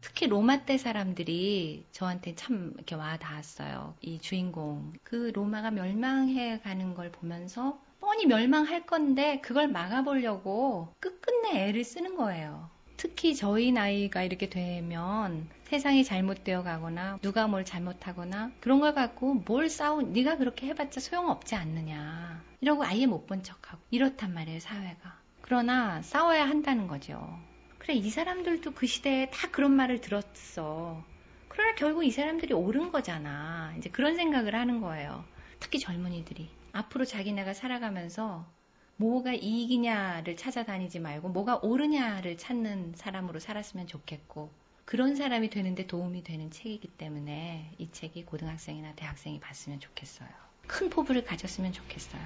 특히 0.00 0.26
로마 0.26 0.64
때 0.64 0.78
사람들이 0.78 1.86
저한테 1.92 2.34
참 2.34 2.72
이렇게 2.74 2.94
와 2.94 3.16
닿았어요. 3.16 3.96
이 4.00 4.18
주인공. 4.18 4.92
그 5.02 5.30
로마가 5.34 5.70
멸망해 5.70 6.60
가는 6.60 6.94
걸 6.94 7.10
보면서 7.10 7.80
뻔히 8.00 8.26
멸망할 8.26 8.84
건데 8.84 9.40
그걸 9.42 9.68
막아보려고 9.68 10.92
끝끝내 10.98 11.68
애를 11.68 11.84
쓰는 11.84 12.16
거예요. 12.16 12.71
특히 13.02 13.34
저희 13.34 13.72
나이가 13.72 14.22
이렇게 14.22 14.48
되면 14.48 15.48
세상이 15.64 16.04
잘못되어 16.04 16.62
가거나 16.62 17.18
누가 17.20 17.48
뭘 17.48 17.64
잘못하거나 17.64 18.52
그런 18.60 18.78
걸 18.78 18.94
갖고 18.94 19.34
뭘 19.34 19.68
싸우 19.68 20.02
네가 20.02 20.36
그렇게 20.36 20.68
해봤자 20.68 21.00
소용없지 21.00 21.56
않느냐. 21.56 22.44
이러고 22.60 22.84
아예 22.84 23.06
못 23.06 23.26
본 23.26 23.42
척하고 23.42 23.82
이렇단 23.90 24.32
말이에요 24.32 24.60
사회가. 24.60 25.18
그러나 25.40 26.00
싸워야 26.02 26.48
한다는 26.48 26.86
거죠. 26.86 27.40
그래 27.78 27.94
이 27.94 28.08
사람들도 28.08 28.72
그 28.74 28.86
시대에 28.86 29.30
다 29.30 29.50
그런 29.50 29.72
말을 29.72 30.00
들었어. 30.00 31.04
그러나 31.48 31.74
결국 31.74 32.04
이 32.04 32.12
사람들이 32.12 32.54
옳은 32.54 32.92
거잖아. 32.92 33.74
이제 33.78 33.90
그런 33.90 34.14
생각을 34.14 34.54
하는 34.54 34.80
거예요. 34.80 35.24
특히 35.58 35.80
젊은이들이. 35.80 36.48
앞으로 36.70 37.04
자기네가 37.04 37.52
살아가면서 37.52 38.46
뭐가 39.02 39.32
이익이냐를 39.32 40.36
찾아다니지 40.36 41.00
말고 41.00 41.28
뭐가 41.30 41.56
옳으냐를 41.56 42.38
찾는 42.38 42.92
사람으로 42.94 43.40
살았으면 43.40 43.88
좋겠고 43.88 44.50
그런 44.84 45.16
사람이 45.16 45.50
되는데 45.50 45.88
도움이 45.88 46.22
되는 46.22 46.52
책이기 46.52 46.86
때문에 46.86 47.72
이 47.78 47.90
책이 47.90 48.24
고등학생이나 48.24 48.92
대학생이 48.94 49.40
봤으면 49.40 49.80
좋겠어요. 49.80 50.28
큰 50.68 50.88
포부를 50.88 51.24
가졌으면 51.24 51.72
좋겠어요. 51.72 52.22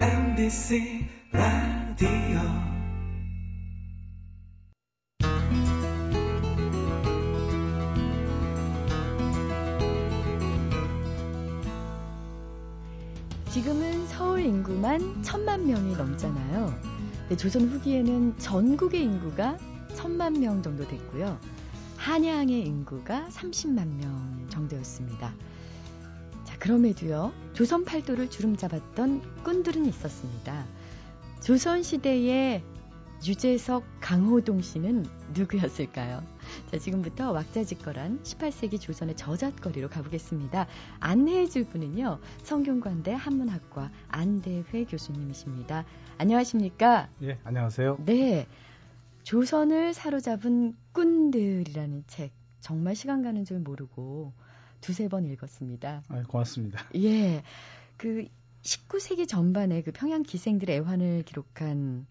MBC 0.00 1.06
라디오 1.32 2.79
지금은 13.50 14.06
서울 14.06 14.42
인구만 14.42 15.24
천만 15.24 15.66
명이 15.66 15.96
넘잖아요. 15.96 16.72
조선 17.36 17.68
후기에는 17.68 18.38
전국의 18.38 19.02
인구가 19.02 19.58
천만 19.96 20.34
명 20.34 20.62
정도 20.62 20.86
됐고요. 20.86 21.36
한양의 21.96 22.64
인구가 22.64 23.26
30만 23.28 23.88
명 23.96 24.46
정도였습니다. 24.50 25.34
자, 26.44 26.58
그럼에도요, 26.60 27.32
조선 27.52 27.84
팔도를 27.84 28.30
주름 28.30 28.56
잡았던 28.56 29.42
꾼들은 29.42 29.84
있었습니다. 29.84 30.64
조선 31.42 31.82
시대의 31.82 32.62
유재석, 33.26 33.82
강호동 34.00 34.62
씨는 34.62 35.06
누구였을까요? 35.34 36.22
자, 36.70 36.78
지금부터 36.78 37.32
왁자지껄한 37.32 38.22
18세기 38.22 38.80
조선의 38.80 39.16
저잣거리로 39.16 39.88
가보겠습니다. 39.88 40.68
안내해 41.00 41.48
줄 41.48 41.64
분은요, 41.64 42.20
성균관대 42.44 43.12
한문학과 43.12 43.90
안대회 44.06 44.84
교수님이십니다. 44.84 45.84
안녕하십니까? 46.18 47.08
예, 47.24 47.40
안녕하세요. 47.42 47.98
네. 48.04 48.46
조선을 49.24 49.94
사로잡은 49.94 50.76
꾼들이라는 50.92 52.04
책. 52.06 52.30
정말 52.60 52.94
시간 52.94 53.24
가는 53.24 53.44
줄 53.44 53.58
모르고 53.58 54.32
두세 54.80 55.08
번 55.08 55.26
읽었습니다. 55.26 56.04
아, 56.06 56.22
고맙습니다. 56.22 56.86
예. 56.94 57.42
그 57.96 58.28
19세기 58.62 59.26
전반에 59.26 59.82
그 59.82 59.90
평양 59.90 60.22
기생들의 60.22 60.76
애환을 60.76 61.24
기록한 61.24 62.06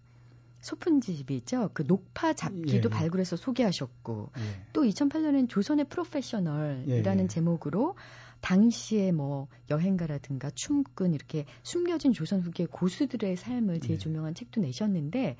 소품 0.61 1.01
집이 1.01 1.35
있죠. 1.37 1.69
그 1.73 1.83
녹파 1.87 2.33
잡기도 2.33 2.71
예, 2.71 2.81
예. 2.83 2.89
발굴해서 2.89 3.35
소개하셨고 3.35 4.31
예. 4.37 4.61
또 4.73 4.83
2008년엔 4.83 5.49
조선의 5.49 5.85
프로페셔널이라는 5.85 7.19
예, 7.19 7.23
예. 7.23 7.27
제목으로 7.27 7.95
당시에 8.41 9.11
뭐 9.11 9.47
여행가라든가 9.69 10.49
춤꾼 10.51 11.13
이렇게 11.13 11.45
숨겨진 11.63 12.13
조선 12.13 12.41
후기의 12.41 12.67
고수들의 12.67 13.35
삶을 13.35 13.81
재조명한 13.81 14.33
책도 14.33 14.61
내셨는데 14.61 15.35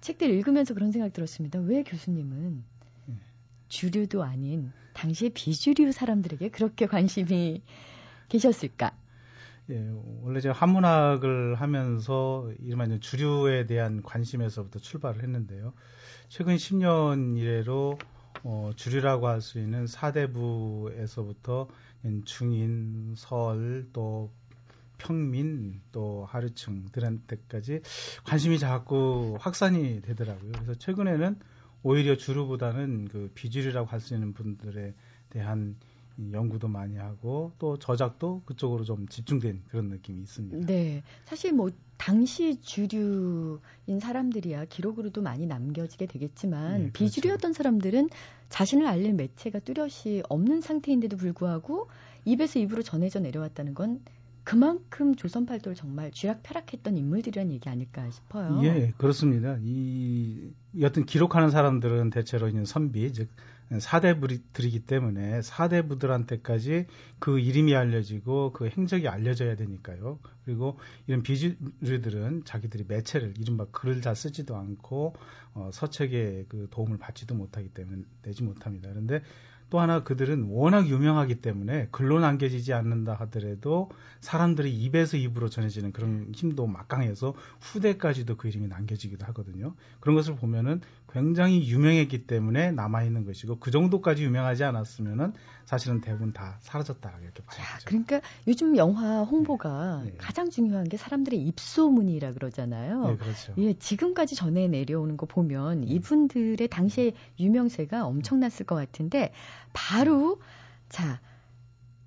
책들 0.00 0.30
읽으면서 0.30 0.72
그런 0.74 0.92
생각 0.92 1.12
들었습니다. 1.12 1.58
왜 1.58 1.82
교수님은 1.82 2.62
주류도 3.68 4.22
아닌 4.22 4.72
당시의 4.94 5.30
비주류 5.30 5.90
사람들에게 5.92 6.48
그렇게 6.50 6.86
관심이 6.86 7.62
계셨을까? 8.28 8.96
예, 9.70 9.86
원래 10.22 10.40
제가 10.40 10.54
한문학을 10.54 11.56
하면서 11.56 12.50
이른바 12.60 12.86
주류에 13.00 13.66
대한 13.66 14.02
관심에서부터 14.02 14.78
출발을 14.78 15.22
했는데요. 15.22 15.74
최근 16.28 16.56
10년 16.56 17.36
이래로 17.36 17.98
어, 18.44 18.70
주류라고 18.76 19.28
할 19.28 19.42
수 19.42 19.58
있는 19.58 19.86
사대부에서부터 19.86 21.68
중인, 22.24 23.14
설, 23.16 23.86
또 23.92 24.30
평민, 24.96 25.80
또 25.92 26.24
하류층들한테까지 26.30 27.82
관심이 28.24 28.58
자꾸 28.58 29.36
확산이 29.40 30.00
되더라고요. 30.02 30.52
그래서 30.52 30.74
최근에는 30.76 31.38
오히려 31.82 32.16
주류보다는 32.16 33.08
그 33.08 33.30
비주류라고 33.34 33.86
할 33.86 34.00
수 34.00 34.14
있는 34.14 34.32
분들에 34.32 34.94
대한 35.30 35.76
연구도 36.32 36.68
많이 36.68 36.96
하고 36.96 37.52
또 37.58 37.78
저작도 37.78 38.42
그쪽으로 38.44 38.84
좀 38.84 39.06
집중된 39.08 39.62
그런 39.68 39.88
느낌이 39.88 40.20
있습니다. 40.20 40.66
네. 40.66 41.02
사실 41.24 41.52
뭐 41.52 41.70
당시 41.96 42.60
주류인 42.60 44.00
사람들이야 44.00 44.66
기록으로도 44.66 45.22
많이 45.22 45.46
남겨지게 45.46 46.06
되겠지만 46.06 46.72
네, 46.72 46.78
그렇죠. 46.78 46.92
비주류였던 46.92 47.52
사람들은 47.52 48.08
자신을 48.48 48.86
알릴 48.86 49.14
매체가 49.14 49.60
뚜렷이 49.60 50.22
없는 50.28 50.60
상태인데도 50.60 51.16
불구하고 51.16 51.88
입에서 52.24 52.58
입으로 52.58 52.82
전해져 52.82 53.20
내려왔다는 53.20 53.74
건 53.74 54.00
그만큼 54.44 55.14
조선 55.14 55.44
팔도를 55.44 55.76
정말 55.76 56.10
쥐락펴락했던 56.10 56.96
인물들이라는 56.96 57.52
얘기 57.52 57.68
아닐까 57.68 58.08
싶어요. 58.10 58.60
예, 58.62 58.94
그렇습니다. 58.96 59.58
이 59.60 60.50
여튼 60.80 61.04
기록하는 61.04 61.50
사람들은 61.50 62.08
대체로 62.08 62.48
있는 62.48 62.64
선비, 62.64 63.12
즉 63.12 63.28
사대부들이기 63.78 64.80
때문에 64.86 65.42
사대부들한테까지 65.42 66.86
그 67.18 67.38
이름이 67.38 67.74
알려지고 67.74 68.52
그 68.52 68.68
행적이 68.68 69.08
알려져야 69.08 69.56
되니까요. 69.56 70.18
그리고 70.44 70.78
이런 71.06 71.22
비주류들은 71.22 72.44
자기들이 72.44 72.84
매체를 72.88 73.34
이른바 73.38 73.66
글을 73.66 74.00
다 74.00 74.14
쓰지도 74.14 74.56
않고 74.56 75.14
어, 75.54 75.70
서책에 75.72 76.46
그 76.48 76.68
도움을 76.70 76.98
받지도 76.98 77.34
못하기 77.34 77.68
때문에 77.70 78.02
내지 78.22 78.42
못합니다. 78.42 78.88
그런데 78.88 79.22
또 79.70 79.80
하나 79.80 80.02
그들은 80.02 80.48
워낙 80.50 80.88
유명하기 80.88 81.36
때문에 81.42 81.88
글로 81.90 82.20
남겨지지 82.20 82.72
않는다 82.72 83.14
하더라도 83.14 83.90
사람들이 84.20 84.70
입에서 84.70 85.16
입으로 85.16 85.48
전해지는 85.48 85.92
그런 85.92 86.32
힘도 86.34 86.66
막강해서 86.66 87.34
후대까지도 87.60 88.36
그 88.36 88.48
이름이 88.48 88.68
남겨지기도 88.68 89.26
하거든요. 89.26 89.74
그런 90.00 90.16
것을 90.16 90.36
보면은 90.36 90.80
굉장히 91.12 91.68
유명했기 91.68 92.26
때문에 92.26 92.72
남아있는 92.72 93.24
것이고 93.24 93.58
그 93.58 93.70
정도까지 93.70 94.24
유명하지 94.24 94.64
않았으면은 94.64 95.32
사실은 95.68 96.00
대부분 96.00 96.32
다 96.32 96.56
사라졌다 96.60 97.12
이렇게 97.22 97.42
봐야죠. 97.44 97.84
그러니까 97.84 98.22
요즘 98.46 98.78
영화 98.78 99.20
홍보가 99.22 100.00
네. 100.02 100.14
가장 100.16 100.48
중요한 100.48 100.88
게 100.88 100.96
사람들의 100.96 101.38
입소문이라 101.38 102.32
그러잖아요. 102.32 103.06
네, 103.06 103.16
그렇죠. 103.18 103.52
예, 103.58 103.74
지금까지 103.74 104.34
전해 104.34 104.66
내려오는 104.66 105.18
거 105.18 105.26
보면 105.26 105.82
네. 105.82 105.88
이분들의 105.88 106.66
당시의 106.68 107.12
유명세가 107.38 108.06
엄청났을 108.06 108.64
것 108.64 108.76
같은데 108.76 109.34
바로 109.74 110.40
자 110.88 111.20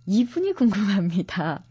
이분이 0.08 0.54
궁금합니다. 0.58 1.64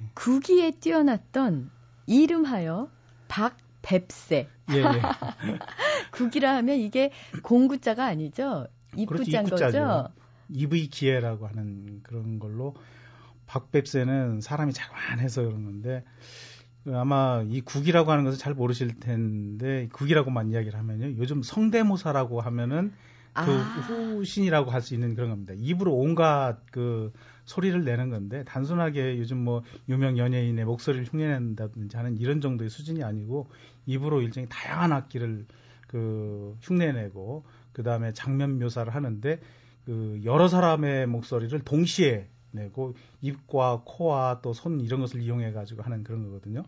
네. 0.00 0.06
구기에 0.14 0.70
뛰어났던 0.70 1.70
이름하여 2.06 2.88
박백세. 3.28 4.48
예, 4.72 4.76
예. 4.78 4.82
국이라 6.10 6.56
하면 6.56 6.78
이게 6.78 7.10
공구자가 7.42 8.06
아니죠? 8.06 8.66
입구자인 8.96 9.44
거죠? 9.44 10.08
EV 10.48 10.88
기회라고 10.88 11.46
하는 11.46 12.00
그런 12.02 12.38
걸로 12.38 12.74
박백세는 13.46 14.40
사람이 14.40 14.72
자그만해서 14.72 15.42
그런 15.42 15.64
건데 15.64 16.04
아마 16.92 17.42
이 17.48 17.60
국이라고 17.60 18.10
하는 18.10 18.24
것을 18.24 18.38
잘 18.38 18.54
모르실 18.54 19.00
텐데 19.00 19.88
국이라고만 19.92 20.50
이야기를 20.50 20.78
하면요. 20.78 21.16
요즘 21.18 21.42
성대모사라고 21.42 22.40
하면은 22.40 22.92
그 23.34 23.40
아. 23.40 23.42
후신이라고 23.42 24.70
할 24.70 24.80
수 24.80 24.94
있는 24.94 25.14
그런 25.14 25.30
겁니다. 25.30 25.54
입으로 25.56 25.92
온갖 25.92 26.58
그 26.70 27.12
소리를 27.46 27.84
내는 27.84 28.10
건데 28.10 28.44
단순하게 28.44 29.18
요즘 29.18 29.38
뭐 29.38 29.62
유명 29.88 30.18
연예인의 30.18 30.64
목소리를 30.64 31.06
흉내낸다든지 31.06 31.96
하는 31.96 32.16
이런 32.18 32.40
정도의 32.40 32.70
수준이 32.70 33.02
아니고 33.02 33.48
입으로 33.86 34.22
일종의 34.22 34.48
다양한 34.50 34.92
악기를 34.92 35.46
그 35.88 36.56
흉내내고 36.60 37.44
그 37.72 37.82
다음에 37.82 38.12
장면 38.12 38.58
묘사를 38.58 38.94
하는데 38.94 39.40
그 39.84 40.20
여러 40.24 40.48
사람의 40.48 41.06
목소리를 41.06 41.58
동시에 41.60 42.28
내고 42.52 42.94
입과 43.20 43.82
코와 43.84 44.40
또 44.42 44.52
손 44.52 44.80
이런 44.80 45.00
것을 45.00 45.20
이용해 45.20 45.52
가지고 45.52 45.82
하는 45.82 46.04
그런 46.04 46.24
거거든요. 46.24 46.62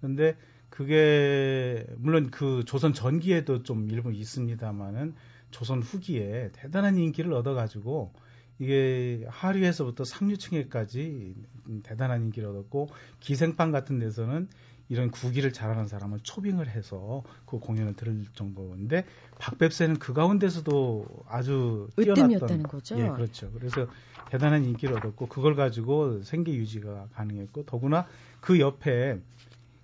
그런데 0.00 0.36
그게 0.70 1.86
물론 1.96 2.30
그 2.30 2.64
조선 2.66 2.92
전기에도 2.92 3.62
좀 3.62 3.90
일부 3.90 4.12
있습니다만은 4.12 5.14
조선 5.50 5.82
후기에 5.82 6.50
대단한 6.52 6.98
인기를 6.98 7.32
얻어 7.32 7.54
가지고 7.54 8.12
이게 8.58 9.24
하류에서부터 9.28 10.04
상류층에까지 10.04 11.34
대단한 11.82 12.24
인기를 12.24 12.48
얻었고 12.48 12.88
기생방 13.20 13.72
같은 13.72 13.98
데서는 13.98 14.48
이런 14.88 15.10
구기를 15.10 15.52
잘하는 15.52 15.88
사람을 15.88 16.20
초빙을 16.22 16.68
해서 16.68 17.22
그 17.46 17.58
공연을 17.58 17.94
들을 17.94 18.24
정도인데 18.34 19.04
박백세는 19.38 19.98
그 19.98 20.12
가운데서도 20.12 21.06
아주 21.26 21.88
뛰어났던 21.96 22.64
거죠. 22.64 22.98
예, 22.98 23.08
그렇죠. 23.08 23.50
그래서 23.52 23.86
대단한 24.30 24.64
인기를 24.64 24.96
얻었고 24.96 25.28
그걸 25.28 25.56
가지고 25.56 26.22
생계 26.22 26.52
유지가 26.54 27.08
가능했고 27.14 27.64
더구나 27.64 28.06
그 28.40 28.60
옆에 28.60 29.18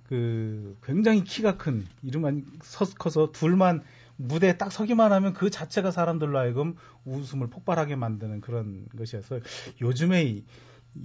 그 0.08 0.76
굉장히 0.82 1.24
키가 1.24 1.56
큰 1.56 1.86
이름만 2.02 2.44
커서 2.98 3.32
둘만 3.32 3.82
무대에 4.16 4.58
딱 4.58 4.70
서기만 4.70 5.12
하면 5.12 5.32
그 5.32 5.48
자체가 5.50 5.92
사람들로 5.92 6.38
하여금 6.38 6.76
웃음을 7.06 7.48
폭발하게 7.48 7.96
만드는 7.96 8.42
그런 8.42 8.86
것이어서 8.98 9.40
요즘의 9.80 10.44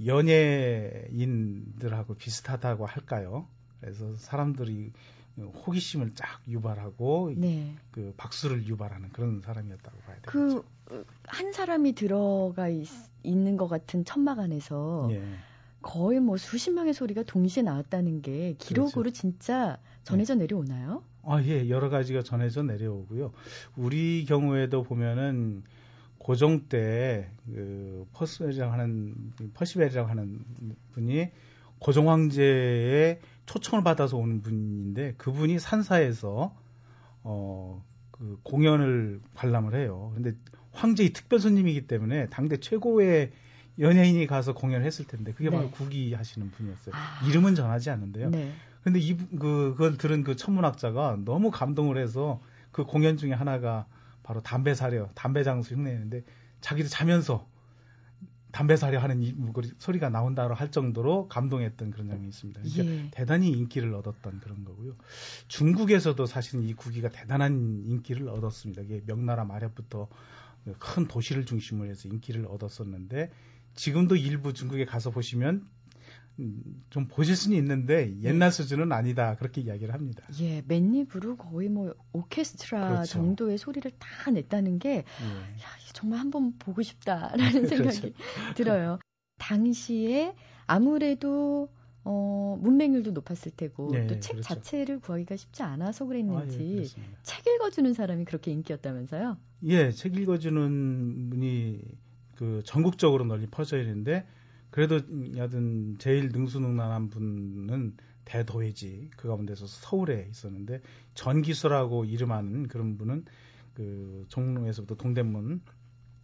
연예인들하고 0.06 2.16
비슷하다고 2.16 2.88
할까요? 2.88 3.48
그래서 3.86 4.15
사람들이 4.15 4.92
호기심을 5.38 6.13
쫙 6.15 6.41
유발하고 6.48 7.34
네. 7.36 7.76
그 7.91 8.13
박수를 8.17 8.65
유발하는 8.67 9.10
그런 9.10 9.41
사람이었다고 9.41 9.98
봐야 10.00 10.15
되겠죠. 10.17 10.32
그 10.32 10.76
한 11.28 11.52
사람이 11.52 11.93
들어가 11.93 12.69
있, 12.69 12.88
는것 13.24 13.69
같은 13.69 14.06
천막 14.06 14.39
안에서 14.39 15.10
예. 15.12 15.24
거의 15.82 16.19
뭐 16.19 16.38
수십 16.38 16.71
명의 16.71 16.93
소리가 16.93 17.24
동시에 17.24 17.63
나왔다는 17.63 18.21
게 18.21 18.56
기록으로 18.60 19.04
그렇죠. 19.04 19.21
진짜 19.21 19.78
전해져 20.04 20.36
네. 20.36 20.41
내려오나요? 20.41 21.04
아, 21.24 21.41
예, 21.43 21.69
여러 21.69 21.89
가지가 21.89 22.21
전해져 22.21 22.63
내려오고요. 22.63 23.32
우리 23.76 24.26
경우에도 24.26 24.84
보면은 24.84 25.63
고종 26.19 26.67
때그 26.69 28.08
퍼스벨이라고 28.13 28.71
하는 28.71 29.15
퍼시벨이라고 29.54 30.10
하는 30.10 30.39
분이 30.93 31.30
고종 31.80 32.10
황제의 32.10 33.19
초청을 33.45 33.84
받아서 33.84 34.17
오는 34.17 34.41
분인데 34.41 35.15
그분이 35.17 35.60
산사에서 35.60 36.55
어 37.23 37.81
그 38.17 38.39
공연을 38.43 39.19
관람을 39.36 39.75
해요. 39.75 40.13
그런데 40.13 40.38
황제의 40.71 41.12
특별 41.12 41.39
손님이기 41.39 41.86
때문에 41.86 42.27
당대 42.27 42.58
최고의 42.58 43.34
연예인이 43.79 44.25
가서 44.25 44.53
공연을 44.53 44.86
했을 44.86 45.05
텐데 45.05 45.34
그게 45.34 45.49
네. 45.49 45.58
바로 45.58 45.69
국이 45.69 46.13
하시는 46.13 46.49
분이었어요. 46.49 46.95
아. 46.95 47.27
이름은 47.27 47.55
전하지 47.55 47.89
않는데요. 47.89 48.29
네. 48.29 48.53
근데 48.86 48.99
이, 48.99 49.17
그, 49.17 49.73
그걸 49.75 49.97
들은 49.97 50.23
그 50.23 50.38
천문학자가 50.38 51.19
너무 51.25 51.51
감동을 51.51 51.97
해서 51.97 52.39
그 52.71 52.86
공연 52.86 53.17
중에 53.17 53.34
하나가 53.34 53.86
바로 54.23 54.41
담배 54.41 54.73
사려, 54.73 55.10
담배 55.13 55.43
장수 55.43 55.75
흉내내는데 55.75 56.23
자기도 56.62 56.88
자면서 56.88 57.45
담배 58.56 58.78
사려 58.78 59.00
하는 59.00 59.22
이, 59.22 59.36
소리가 59.80 60.08
나온다고 60.08 60.54
할 60.54 60.72
정도로 60.72 61.28
감동했던 61.28 61.91
그런 61.91 62.08
장면이 62.08 62.30
있습니다. 62.30 62.62
그러니까 62.62 62.86
예. 62.86 63.10
대단히 63.12 63.50
인기를 63.50 63.94
얻었던 63.94 64.39
그런 64.39 64.63
거고요. 64.63 64.96
중국에서도 65.50 66.26
사실은 66.26 66.63
이 66.63 66.74
국기가 66.74 67.10
대단한 67.10 67.84
인기를 67.86 68.30
얻었습니다. 68.30 68.84
이게 68.84 69.02
명나라 69.06 69.44
말엽부터 69.44 70.08
큰 70.80 71.06
도시를 71.06 71.46
중심으로 71.46 71.89
해서 71.89 72.08
인기를 72.08 72.46
얻었었는데 72.48 73.30
지금도 73.74 74.15
일부 74.15 74.54
중국에 74.54 74.86
가서 74.86 75.12
보시면 75.12 75.68
좀 76.89 77.08
보실 77.08 77.36
수는 77.36 77.58
있는데 77.58 78.13
옛날 78.21 78.52
수준은 78.52 78.91
아니다 78.91 79.36
그렇게 79.36 79.62
이야기를 79.62 79.93
합니다. 79.93 80.24
예, 80.41 80.63
맨입으로 80.67 81.38
거의 81.38 81.69
뭐 81.69 81.93
오케스트라 82.12 82.89
그렇죠. 82.89 83.06
정도의 83.06 83.58
소리를 83.58 83.89
다 83.98 84.32
냈다는 84.32 84.80
게 84.80 84.89
예. 84.89 85.00
야, 85.00 85.67
정말 85.93 86.19
한번 86.19 86.58
보고 86.60 86.82
싶다라는 86.82 87.67
생각이 87.67 88.00
그렇죠. 88.02 88.54
들어요. 88.56 89.00
당시에 89.38 90.36
아무래도 90.67 91.69
어, 92.04 92.58
문맹률도 92.62 93.12
높았을 93.12 93.52
테고 93.56 93.91
네, 93.91 94.06
또책 94.06 94.34
그렇죠. 94.34 94.41
자체를 94.41 95.00
구하기가 95.00 95.38
쉽지 95.38 95.63
않아서 95.63 96.06
그랬는지 96.06 96.93
아, 96.98 97.02
예, 97.02 97.15
책 97.24 97.48
읽어주는 97.48 97.93
사람이 97.93 98.26
그렇게 98.26 98.52
인기였다면서요? 98.52 99.38
예, 99.63 99.91
책 99.91 100.15
읽어주는 100.17 101.30
분이 101.32 101.82
그 102.36 102.62
전국적으로 102.65 103.24
널리 103.26 103.48
퍼져 103.48 103.80
있는데 103.80 104.28
그래도 104.69 104.99
여든 105.38 105.97
제일 105.99 106.30
능수능란한 106.30 107.10
분은 107.10 107.95
대도회지 108.25 109.12
그 109.15 109.28
가운데서 109.28 109.67
서울에 109.67 110.28
있었는데 110.30 110.82
전기수라고 111.13 112.06
이름하는 112.06 112.67
그런 112.67 112.97
분은 112.97 113.25
그 113.75 114.25
종로에서부터 114.30 114.95
동대문 114.95 115.62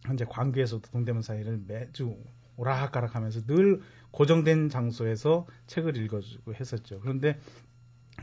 현재 0.04 0.24
광교에서부터 0.24 0.90
동대문 0.90 1.22
사이를 1.22 1.62
매주 1.66 2.16
오락가락하면서 2.56 3.46
늘 3.46 3.80
고정된 4.10 4.68
장소에서 4.68 5.46
책을 5.66 5.96
읽어주고 5.96 6.54
했었죠. 6.54 7.00
그런데 7.00 7.38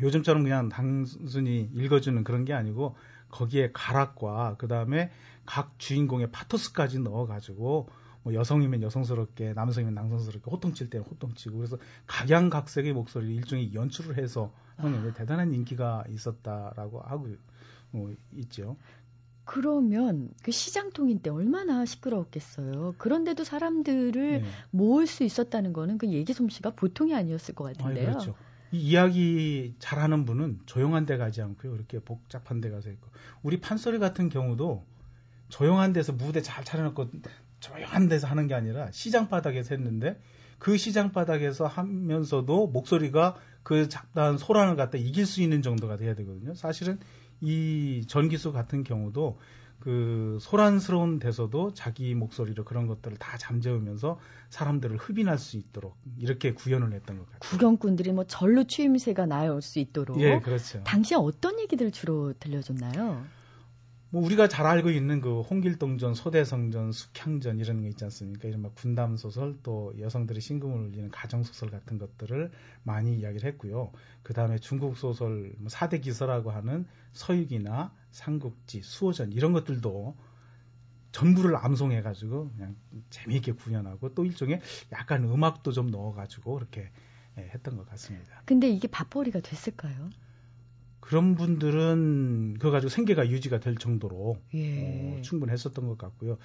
요즘처럼 0.01 0.43
그냥 0.43 0.69
단순히 0.69 1.69
읽어주는 1.73 2.23
그런 2.23 2.45
게 2.45 2.53
아니고 2.53 2.95
거기에 3.29 3.71
가락과 3.73 4.55
그 4.58 4.67
다음에 4.67 5.12
각 5.45 5.77
주인공의 5.79 6.32
파토스까지 6.32 6.99
넣어가지고 6.99 7.89
뭐 8.23 8.34
여성이면 8.34 8.82
여성스럽게, 8.82 9.53
남성이면 9.53 9.93
남성스럽게 9.95 10.51
호통칠 10.51 10.89
때는 10.89 11.05
호통치고 11.05 11.58
그래서 11.58 11.77
각양각색의 12.08 12.93
목소리를 12.93 13.36
일종의 13.36 13.73
연출을 13.73 14.17
해서 14.17 14.53
하는 14.77 15.10
아. 15.10 15.13
대단한 15.13 15.53
인기가 15.53 16.03
있었다라고 16.10 17.01
하고 17.01 17.27
뭐 17.91 18.13
있죠. 18.34 18.77
그러면 19.45 20.29
그 20.43 20.51
시장통인 20.51 21.19
때 21.19 21.32
얼마나 21.32 21.84
시끄러웠겠어요. 21.84 22.93
그런데도 22.99 23.43
사람들을 23.43 24.41
네. 24.41 24.47
모을 24.69 25.08
수 25.08 25.23
있었다는 25.23 25.73
거는 25.73 25.97
그 25.97 26.10
얘기 26.10 26.34
솜씨가 26.34 26.71
보통이 26.71 27.15
아니었을 27.15 27.55
것 27.55 27.63
같은데요. 27.63 28.10
아, 28.10 28.12
그렇죠. 28.12 28.36
이 28.71 28.77
이야기 28.77 29.73
잘하는 29.79 30.25
분은 30.25 30.60
조용한 30.67 31.08
데 31.08 31.17
가지 31.17 31.41
않고요. 31.41 31.73
이렇게 31.73 31.99
복잡한 31.99 32.62
데 32.62 32.69
가서 32.69 32.91
있고. 32.91 33.10
우리 33.41 33.60
판소리 33.60 33.97
같은 33.97 34.29
경우도 34.29 34.86
조용한 35.47 35.93
데서 35.93 36.13
무대 36.13 36.43
잘 36.43 36.63
차려놓고 36.63 37.08
조용한 37.60 38.08
데서 38.08 38.28
하는 38.28 38.48
게 38.48 38.54
아니라 38.54 38.89
시장 38.91 39.30
바닥에서 39.30 39.76
했는데 39.76 40.19
그 40.58 40.78
시장 40.78 41.12
바닥에서 41.12 41.65
하면서도 41.67 42.67
목소리가 42.67 43.36
그 43.63 43.88
잡다한 43.88 44.38
소란을 44.38 44.76
갖다 44.76 44.98
이길 44.98 45.26
수 45.26 45.41
있는 45.41 45.62
정도가 45.62 45.98
돼야 45.98 46.15
되거든요. 46.15 46.54
사실은 46.54 47.00
이 47.41 48.04
전기수 48.08 48.52
같은 48.52 48.84
경우도 48.84 49.39
그 49.80 50.38
소란스러운 50.41 51.19
데서도 51.19 51.74
자기 51.74 52.13
목소리로 52.13 52.65
그런 52.65 52.88
것들을 52.88 53.17
다 53.17 53.38
잠재우면서 53.38 54.19
사람들을 54.50 54.98
흡인할 54.98 55.38
수 55.38 55.56
있도록 55.56 55.95
이렇게 56.17 56.54
구현을 56.54 56.91
했던 56.91 57.17
것 57.17 57.26
같아요. 57.26 57.39
구경꾼들이 57.39 58.12
뭐 58.12 58.26
절로 58.26 58.65
추임새가 58.65 59.26
나올 59.26 59.62
수 59.62 59.80
있도록. 59.80 60.19
예, 60.19 60.39
그렇죠. 60.39 60.84
당시에 60.84 61.17
어떤 61.17 61.60
얘기들 61.62 61.91
주로 61.91 62.34
들려줬나요? 62.34 63.24
뭐 64.12 64.24
우리가 64.24 64.48
잘 64.48 64.65
알고 64.65 64.89
있는 64.89 65.22
그 65.22 65.41
홍길동전, 65.41 66.15
소대성전, 66.15 66.91
숙향전 66.91 67.60
이런 67.60 67.82
거 67.82 67.88
있지 67.88 68.04
않습니까? 68.06 68.48
이런 68.48 68.62
막 68.62 68.74
군담 68.74 69.17
소설 69.17 69.56
또 69.62 69.93
여성들의 70.00 70.41
신금을 70.41 70.88
울리는 70.88 71.10
가정 71.12 71.43
소설 71.43 71.69
같은 71.69 72.00
것들을 72.00 72.52
많이 72.84 73.19
이야기를 73.19 73.48
했고요. 73.50 73.91
그 74.24 74.34
다음에 74.34 74.58
중국 74.58 74.98
소설 74.98 75.54
뭐 75.58 75.69
사대 75.69 76.00
기서라고 76.00 76.50
하는 76.50 76.88
서유기나 77.13 77.93
삼국지, 78.10 78.82
수호전 78.82 79.32
이런 79.32 79.54
것들도 79.54 80.15
전부를 81.12 81.56
암송해가지고 81.56 82.52
그냥 82.52 82.76
재미있게 83.10 83.52
구현하고 83.54 84.13
또 84.15 84.26
일종의 84.26 84.62
약간 84.91 85.24
음악도 85.24 85.72
좀 85.72 85.88
넣어가지고 85.88 86.56
그렇게 86.56 86.89
예, 87.38 87.43
했던 87.54 87.78
것 87.78 87.88
같습니다. 87.89 88.41
근데 88.45 88.69
이게 88.69 88.88
밥벌이가 88.88 89.39
됐을까요? 89.41 90.10
그런 91.10 91.34
분들은 91.34 92.58
그거 92.60 92.69
가지고 92.69 92.89
생계가 92.89 93.30
유지가 93.30 93.60
될 93.60 93.78
정도로 93.78 94.38
예. 94.54 95.17
어, 95.17 95.22
충분했었던 95.24 95.88
것 95.88 95.98
같고요. 95.98 96.38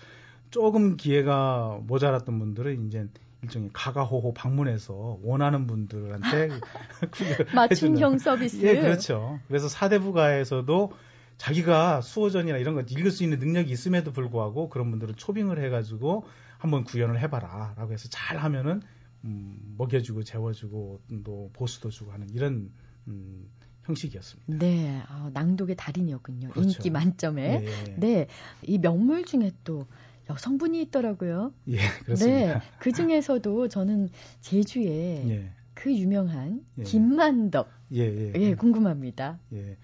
조금 0.49 0.97
기회가 0.97 1.79
모자랐던 1.83 2.39
분들은 2.39 2.87
이제 2.87 3.07
일종의 3.43 3.69
가가호호 3.75 4.33
방문해서 4.33 5.19
원하는 5.23 5.67
분들한테 5.67 6.49
맞춤형 7.55 8.17
서비스. 8.17 8.65
예, 8.65 8.81
그렇죠. 8.81 9.39
그래서 9.49 9.69
사대부가에서도 9.69 10.93
자기가 11.37 12.01
수호전이나 12.01 12.57
이런 12.57 12.75
거 12.75 12.81
읽을 12.89 13.11
수 13.11 13.23
있는 13.23 13.41
능력이 13.41 13.71
있음에도 13.71 14.13
불구하고 14.13 14.71
그런 14.71 14.89
분들은 14.89 15.17
초빙을 15.17 15.63
해가지고 15.63 16.25
한번 16.57 16.85
구현을 16.85 17.21
해봐라라고 17.21 17.93
해서 17.93 18.09
잘 18.11 18.39
하면은 18.39 18.81
음, 19.25 19.75
먹여주고 19.77 20.23
재워주고 20.23 21.03
또 21.23 21.51
보수도 21.53 21.91
주고 21.91 22.13
하는 22.13 22.31
이런 22.31 22.71
음, 23.09 23.51
형식이었습니다. 23.85 24.59
네, 24.59 25.03
어, 25.11 25.31
낭독의 25.33 25.77
달인이었군요. 25.77 26.51
그렇죠. 26.51 26.69
인기 26.69 26.91
만점에. 26.91 27.61
네, 27.61 27.95
네, 27.97 28.27
이 28.63 28.79
명물 28.79 29.25
중에 29.25 29.53
또 29.65 29.87
여성분이 30.31 30.81
있더라고요. 30.83 31.53
예, 31.69 31.79
그렇습니다. 32.05 32.59
네, 32.59 32.61
그 32.79 32.93
중에서도 32.93 33.69
저는 33.69 34.09
제주에 34.41 35.29
예, 35.29 35.51
그 35.75 35.95
유명한 35.95 36.65
예. 36.79 36.83
김만덕, 36.83 37.69
예, 37.93 38.01
예. 38.01 38.33
예, 38.37 38.55
궁금합니다. 38.55 39.39
예. 39.53 39.77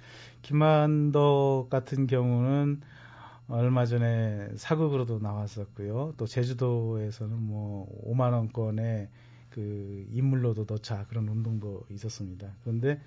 김만덕 0.42 1.68
같은 1.68 2.06
경우는 2.06 2.80
얼마 3.48 3.84
전에 3.84 4.48
사극으로도 4.56 5.18
나왔었고요. 5.18 6.14
또 6.16 6.26
제주도에서는 6.26 7.36
뭐 7.36 7.88
5만 8.06 8.32
원권의 8.32 9.08
그 9.50 10.06
인물로도 10.12 10.66
넣자 10.68 11.06
그런 11.08 11.28
운동도 11.28 11.84
있었습니다. 11.90 12.54
그런데 12.62 13.00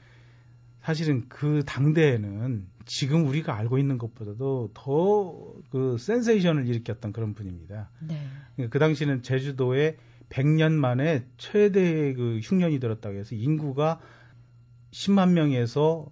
사실은 0.83 1.25
그 1.29 1.63
당대에는 1.65 2.67
지금 2.85 3.25
우리가 3.27 3.55
알고 3.55 3.77
있는 3.77 3.97
것보다도 3.97 4.71
더 4.73 5.53
그 5.73 5.97
센세이션을 5.97 6.67
일으켰던 6.67 7.13
그런 7.13 7.33
분입니다. 7.33 7.89
네. 8.07 8.67
그 8.69 8.77
당시는 8.77 9.23
제주도에 9.23 9.97
100년 10.29 10.73
만에 10.73 11.25
최대의 11.37 12.13
그 12.13 12.39
흉년이 12.43 12.79
들었다고 12.79 13.15
해서 13.17 13.33
인구가 13.35 13.99
10만 14.91 15.31
명에서 15.31 16.05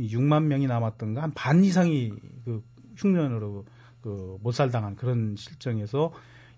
6만 0.00 0.44
명이 0.44 0.66
남았던가 0.66 1.22
한 1.22 1.32
반 1.32 1.62
이상이 1.62 2.12
그 2.44 2.64
흉년으로 2.96 3.64
그 4.00 4.36
못살당한 4.42 4.96
그런 4.96 5.36
실정에서 5.36 6.12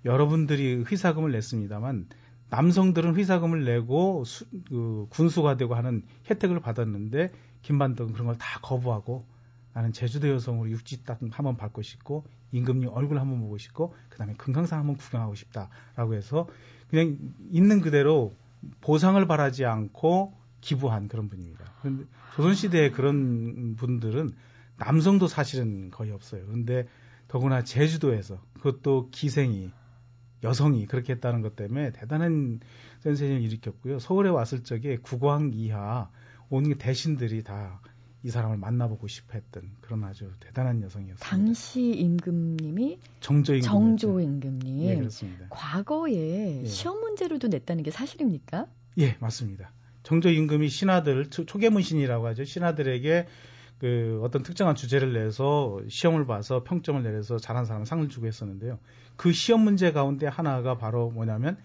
여러분들이 0.07 0.85
회사금을 0.91 1.33
냈습니다만 1.33 2.09
남성들은 2.49 3.17
회사금을 3.17 3.65
내고 3.65 4.25
수, 4.25 4.47
그 4.69 5.07
군수가 5.11 5.59
되고 5.59 5.75
하는 5.75 6.05
혜택을 6.31 6.61
받았는데 6.61 7.33
김반덕은 7.67 8.13
그런 8.13 8.27
걸 8.27 8.39
다 8.39 8.61
거부하고 8.61 9.25
나는 9.73 9.93
제주도 9.93 10.29
여성으로 10.29 10.71
육지 10.71 11.05
딱 11.05 11.19
한번 11.33 11.57
밟고 11.57 11.83
싶고 11.83 12.25
임금님 12.53 12.91
얼굴 12.93 13.19
한번 13.19 13.41
보고 13.41 13.59
싶고 13.59 13.95
그다음에 14.09 14.35
금강산 14.35 14.79
한번 14.79 14.97
구경하고 14.97 15.35
싶다라고 15.35 16.15
해서 16.15 16.49
그냥 16.89 17.19
있는 17.51 17.81
그대로 17.81 18.35
보상을 18.81 19.25
바라지 19.27 19.65
않고 19.65 20.33
기부한 20.61 21.09
그런 21.09 21.29
분입니다. 21.29 21.65
그런데 21.81 22.05
조선 22.37 22.55
시대에 22.55 22.91
그런 22.91 23.75
분들은 23.77 24.31
남성도 24.79 25.27
사실은 25.27 25.91
거의 25.91 26.13
없어요. 26.13 26.47
그런데 26.47 26.87
더구나 27.29 27.65
제주도에서 27.65 28.41
그것도 28.55 29.09
기생이 29.11 29.73
여성이 30.45 30.87
그렇게 30.87 31.15
했다는 31.15 31.43
것 31.43 31.57
때문에 31.57 31.91
대단한 31.93 32.61
센세이션을 33.01 33.43
일으켰고요. 33.43 33.99
서울에 33.99 34.31
왔을 34.31 34.63
적에 34.63 34.99
국왕 34.99 35.51
이하 35.55 36.09
온 36.51 36.77
대신들이 36.79 37.43
다 37.43 37.81
이 38.23 38.31
사람을 38.31 38.57
만나보고 38.57 39.07
싶어 39.07 39.35
했던 39.35 39.71
그런 39.83 40.03
아주 40.03 40.29
대단한 40.41 40.83
여성이었습니다. 40.83 41.25
당시 41.25 41.81
임금님이 41.93 42.99
정조 43.21 43.55
임금. 43.55 43.69
정조 43.69 44.21
임금님. 44.21 44.83
예, 44.83 44.97
그렇습니다. 44.97 45.47
과거에 45.51 46.63
예. 46.63 46.65
시험 46.67 46.99
문제로도 47.03 47.47
냈다는 47.47 47.85
게 47.85 47.93
사실입니까? 47.93 48.67
예, 48.99 49.17
맞습니다. 49.21 49.71
정조 50.03 50.31
임금이 50.31 50.69
신하들 50.71 51.31
초- 51.31 51.45
초계문신이라고 51.45 52.27
하죠. 52.29 52.43
신하들에게 52.45 53.29
그 53.79 54.19
어떤 54.25 54.43
특정한 54.43 54.75
주제를 54.75 55.13
내서 55.13 55.81
시험을 55.89 56.27
봐서 56.27 56.65
평점을 56.65 57.01
내려서 57.05 57.37
잘한 57.39 57.65
사람 57.65 57.85
상을 57.85 58.09
주고 58.09 58.27
했었는데요. 58.27 58.81
그 59.15 59.31
시험 59.33 59.61
문제 59.61 59.93
가운데 59.93 60.27
하나가 60.27 60.77
바로 60.77 61.11
뭐냐면 61.11 61.59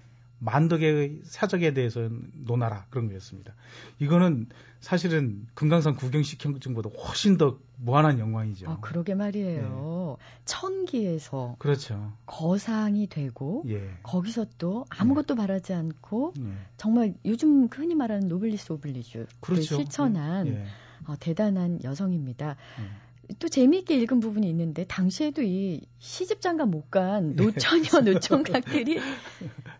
만덕의 0.44 1.22
사적에 1.24 1.74
대해서 1.74 2.10
논하라 2.34 2.88
그런 2.90 3.08
거였습니다. 3.08 3.54
이거는 4.00 4.48
사실은 4.80 5.48
금강산 5.54 5.96
구경시켜 5.96 6.48
준 6.48 6.59
것보다 6.59 6.90
훨씬 6.90 7.38
더 7.38 7.60
무한한 7.78 8.18
영광이죠. 8.18 8.68
아, 8.70 8.78
그러게 8.82 9.14
말이에요. 9.14 10.18
천기에서 10.46 11.58
그렇죠. 11.60 12.14
거상이 12.26 13.06
되고 13.08 13.64
예. 13.68 13.88
거기서 14.02 14.48
또 14.58 14.86
아무것도 14.90 15.36
바라지 15.36 15.74
않고 15.74 16.34
예. 16.40 16.54
정말 16.78 17.14
요즘 17.24 17.68
흔히 17.72 17.94
말하는 17.94 18.28
노블리스 18.28 18.74
오블리주를 18.74 19.28
그렇죠. 19.42 19.76
실천한 19.76 20.48
예. 20.48 20.66
어, 21.06 21.16
대단한 21.20 21.80
여성입니다. 21.84 22.56
예. 22.80 23.11
또 23.40 23.48
재미있게 23.48 23.98
읽은 24.00 24.20
부분이 24.20 24.50
있는데 24.50 24.86
당시에도 24.86 25.42
이 25.42 25.82
시집장가 26.00 26.66
못간 26.66 27.32
예. 27.32 27.44
노처녀 27.44 28.02
노총각들이 28.04 29.00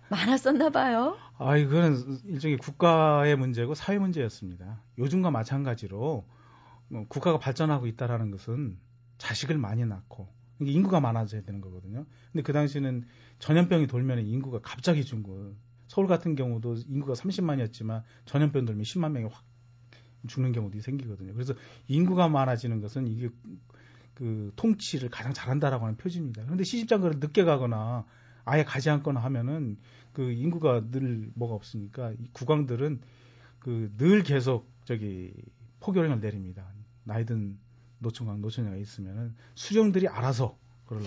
많았었나 0.10 0.70
봐요. 0.70 1.18
아, 1.38 1.58
이거는 1.58 2.22
일종의 2.26 2.58
국가의 2.58 3.36
문제고 3.36 3.74
사회 3.74 3.98
문제였습니다. 3.98 4.82
요즘과 4.98 5.32
마찬가지로 5.32 6.26
어, 6.94 7.06
국가가 7.08 7.40
발전하고 7.40 7.88
있다라는 7.88 8.32
것은 8.32 8.78
자식을 9.18 9.58
많이 9.58 9.86
낳고 9.86 10.28
이게 10.60 10.72
인구가 10.72 11.00
많아져야 11.00 11.42
되는 11.42 11.62
거거든요. 11.62 12.06
근데 12.32 12.44
그 12.44 12.54
당시는 12.54 13.06
전염병이 13.40 13.88
돌면 13.88 14.20
인구가 14.28 14.60
갑자기 14.62 15.04
준 15.04 15.24
거. 15.24 15.54
서울 15.88 16.08
같은 16.08 16.36
경우도 16.36 16.76
인구가 16.88 17.14
30만이었지만 17.14 18.04
전염병 18.26 18.66
돌면 18.66 18.84
10만 18.84 19.12
명이 19.12 19.28
확 19.30 19.44
죽는 20.28 20.52
경우도 20.52 20.80
생기거든요. 20.80 21.34
그래서 21.34 21.54
인구가 21.88 22.28
많아지는 22.30 22.82
것은 22.82 23.08
이게 23.08 23.30
그 24.14 24.52
통치를 24.56 25.10
가장 25.10 25.34
잘한다라고 25.34 25.86
하는 25.86 25.98
표지입니다. 25.98 26.44
그런데 26.44 26.64
시집장가를 26.64 27.20
늦게 27.20 27.44
가거나 27.44 28.06
아예 28.46 28.64
가지 28.64 28.90
않거나 28.90 29.20
하면은 29.22 29.78
그 30.14 30.32
인구가 30.32 30.84
늘 30.92 31.32
뭐가 31.36 31.56
없으니까 31.56 32.12
이 32.12 32.30
국왕들은 32.34 33.02
그 33.60 33.92
늘 33.98 34.24
계속 34.24 34.70
저기 34.86 35.34
포교령을 35.80 36.20
내립니다. 36.20 36.68
나이든 37.04 37.60
노총각 38.00 38.40
노처녀가 38.40 38.76
있으면은 38.76 39.36
수령들이 39.56 40.08
알아서 40.08 40.58
그걸 40.86 41.04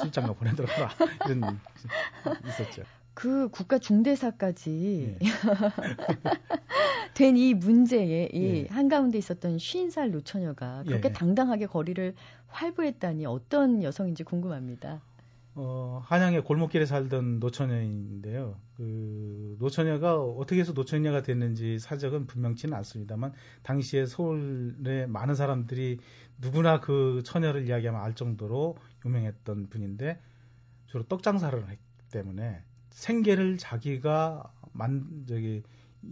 실장가 0.00 0.32
보내더라 0.32 0.90
이런 1.26 1.60
있었죠. 2.48 2.82
그 3.18 3.48
국가 3.48 3.80
중대사까지 3.80 5.18
예. 5.20 5.26
된이 7.14 7.54
문제에 7.54 8.28
이 8.32 8.42
예. 8.44 8.66
한가운데 8.68 9.18
있었던 9.18 9.56
50살 9.56 10.10
노처녀가 10.10 10.84
그렇게 10.86 11.08
예. 11.08 11.12
당당하게 11.12 11.66
거리를 11.66 12.14
활보했다니 12.46 13.26
어떤 13.26 13.82
여성인지 13.82 14.22
궁금합니다. 14.22 15.02
어, 15.56 16.00
한양의 16.04 16.44
골목길에 16.44 16.86
살던 16.86 17.40
노처녀인데요. 17.40 18.54
그 18.76 19.56
노처녀가 19.58 20.22
어떻게 20.22 20.60
해서 20.60 20.72
노처녀가 20.72 21.22
됐는지 21.22 21.80
사적은 21.80 22.28
분명치는 22.28 22.72
않습니다만 22.72 23.32
당시에 23.64 24.06
서울에 24.06 25.06
많은 25.08 25.34
사람들이 25.34 25.98
누구나 26.40 26.78
그 26.78 27.22
처녀를 27.24 27.66
이야기하면 27.66 28.00
알 28.00 28.14
정도로 28.14 28.76
유명했던 29.04 29.70
분인데 29.70 30.20
주로 30.86 31.02
떡 31.02 31.24
장사를 31.24 31.68
했기 31.68 31.82
때문에 32.12 32.62
생계를 32.98 33.58
자기가 33.58 34.52
만 34.72 35.24
저기 35.28 35.62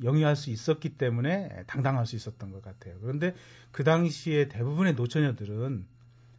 영위할 0.05 0.37
수 0.37 0.51
있었기 0.51 0.91
때문에 0.91 1.65
당당할 1.67 2.07
수 2.07 2.15
있었던 2.15 2.53
것 2.53 2.63
같아요. 2.63 2.95
그런데 3.01 3.35
그 3.73 3.83
당시에 3.83 4.49
대부분의 4.49 4.95
노처녀들은 4.95 5.85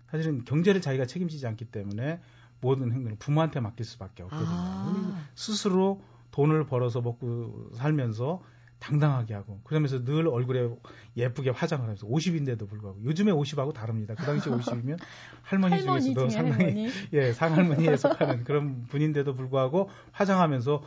사실은 0.10 0.46
경제를 0.46 0.80
자기가 0.80 1.06
책임지지 1.06 1.46
않기 1.48 1.66
때문에 1.66 2.22
모든 2.62 2.94
행동을 2.94 3.18
부모한테 3.20 3.60
맡길 3.60 3.86
수밖에 3.86 4.24
없거든요. 4.24 4.48
아. 4.50 5.28
스스로 5.36 6.02
돈을 6.32 6.66
벌어서 6.66 7.02
먹고 7.02 7.72
살면서 7.76 8.42
당당하게 8.80 9.34
하고 9.34 9.60
그러면서 9.64 10.04
늘 10.04 10.28
얼굴에 10.28 10.70
예쁘게 11.16 11.50
화장을 11.50 11.84
하면서 11.84 12.08
50인데도 12.08 12.68
불구하고 12.70 13.04
요즘에 13.04 13.32
50하고 13.32 13.74
다릅니다. 13.74 14.14
그 14.16 14.24
당시 14.26 14.50
50이면 14.50 14.98
할머니, 15.42 15.76
할머니 15.76 16.02
중에서도 16.04 16.30
상당히 16.30 16.64
할머니. 16.64 16.90
예 17.14 17.34
상할머니에 17.34 17.98
속하는 17.98 18.44
그런 18.44 18.84
분인데도 18.86 19.36
불구하고 19.36 19.90
화장하면서 20.12 20.84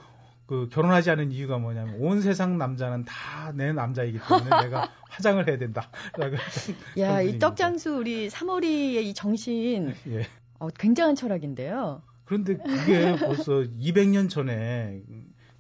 그 0.47 0.69
결혼하지 0.73 1.11
않은 1.11 1.31
이유가 1.31 1.59
뭐냐면 1.59 1.97
온 2.01 2.21
세상 2.23 2.59
남자는 2.59 3.05
다 3.05 3.31
내 3.55 3.73
남자이기 3.73 4.19
때문에 4.19 4.65
내가 4.65 4.91
화장을 5.11 5.47
해야 5.47 5.59
된다. 5.59 5.91
야, 6.99 7.21
이 7.21 7.39
떡장수 7.39 7.97
우리 7.97 8.31
사머리의 8.31 9.09
이 9.09 9.15
정신 9.15 9.95
예. 10.09 10.27
어, 10.59 10.69
굉장한 10.69 11.15
철학인데요. 11.15 12.03
그런데 12.25 12.57
그게 12.57 13.17
벌써 13.17 13.63
200년 13.63 14.31
전에 14.31 15.03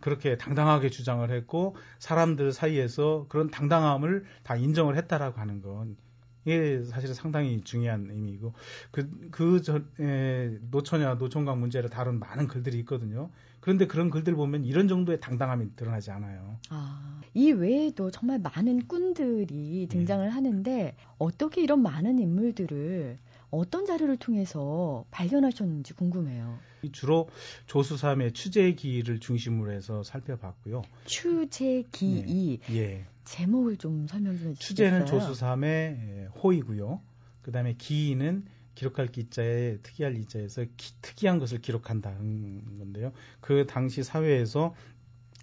그렇게 0.00 0.36
당당하게 0.36 0.90
주장을 0.90 1.28
했고 1.30 1.76
사람들 1.98 2.52
사이에서 2.52 3.26
그런 3.28 3.50
당당함을 3.50 4.24
다 4.42 4.56
인정을 4.56 4.96
했다라고 4.96 5.40
하는 5.40 5.62
건 5.62 5.96
이게 6.44 6.82
사실은 6.84 7.14
상당히 7.14 7.60
중요한 7.62 8.08
의미이고 8.10 8.54
그그 8.90 9.60
전에 9.62 10.58
노처녀 10.70 11.14
노총각 11.16 11.58
문제를 11.58 11.90
다룬 11.90 12.18
많은 12.18 12.48
글들이 12.48 12.78
있거든요. 12.80 13.30
그런데 13.60 13.86
그런 13.86 14.08
글들 14.08 14.34
보면 14.34 14.64
이런 14.64 14.88
정도의 14.88 15.20
당당함이 15.20 15.76
드러나지 15.76 16.10
않아요. 16.10 16.56
아, 16.70 17.20
이 17.34 17.52
외에도 17.52 18.10
정말 18.10 18.38
많은 18.38 18.88
꾼들이 18.88 19.86
등장을 19.90 20.24
네. 20.24 20.32
하는데 20.32 20.96
어떻게 21.18 21.62
이런 21.62 21.82
많은 21.82 22.18
인물들을 22.18 23.18
어떤 23.50 23.84
자료를 23.84 24.16
통해서 24.16 25.04
발견하셨는지 25.10 25.92
궁금해요. 25.94 26.58
주로 26.92 27.28
조수삼의 27.66 28.32
추재기를 28.32 29.20
중심으로 29.20 29.72
해서 29.72 30.02
살펴봤고요. 30.02 30.82
추재기. 31.04 32.60
네. 32.66 32.76
예. 32.76 33.04
제목을 33.24 33.76
좀 33.76 34.06
설명 34.06 34.36
좀 34.38 34.50
해주시겠어요? 34.50 34.54
추재는 34.56 35.06
조수삼의 35.06 36.28
호이고요. 36.42 37.00
그다음에 37.42 37.74
기는 37.78 38.44
기록할 38.74 39.08
기자에 39.08 39.78
특이할 39.82 40.16
이자에서 40.16 40.64
기, 40.76 40.94
특이한 41.02 41.38
것을 41.38 41.60
기록한다는 41.60 42.78
건데요. 42.78 43.12
그 43.40 43.66
당시 43.66 44.02
사회에서 44.02 44.74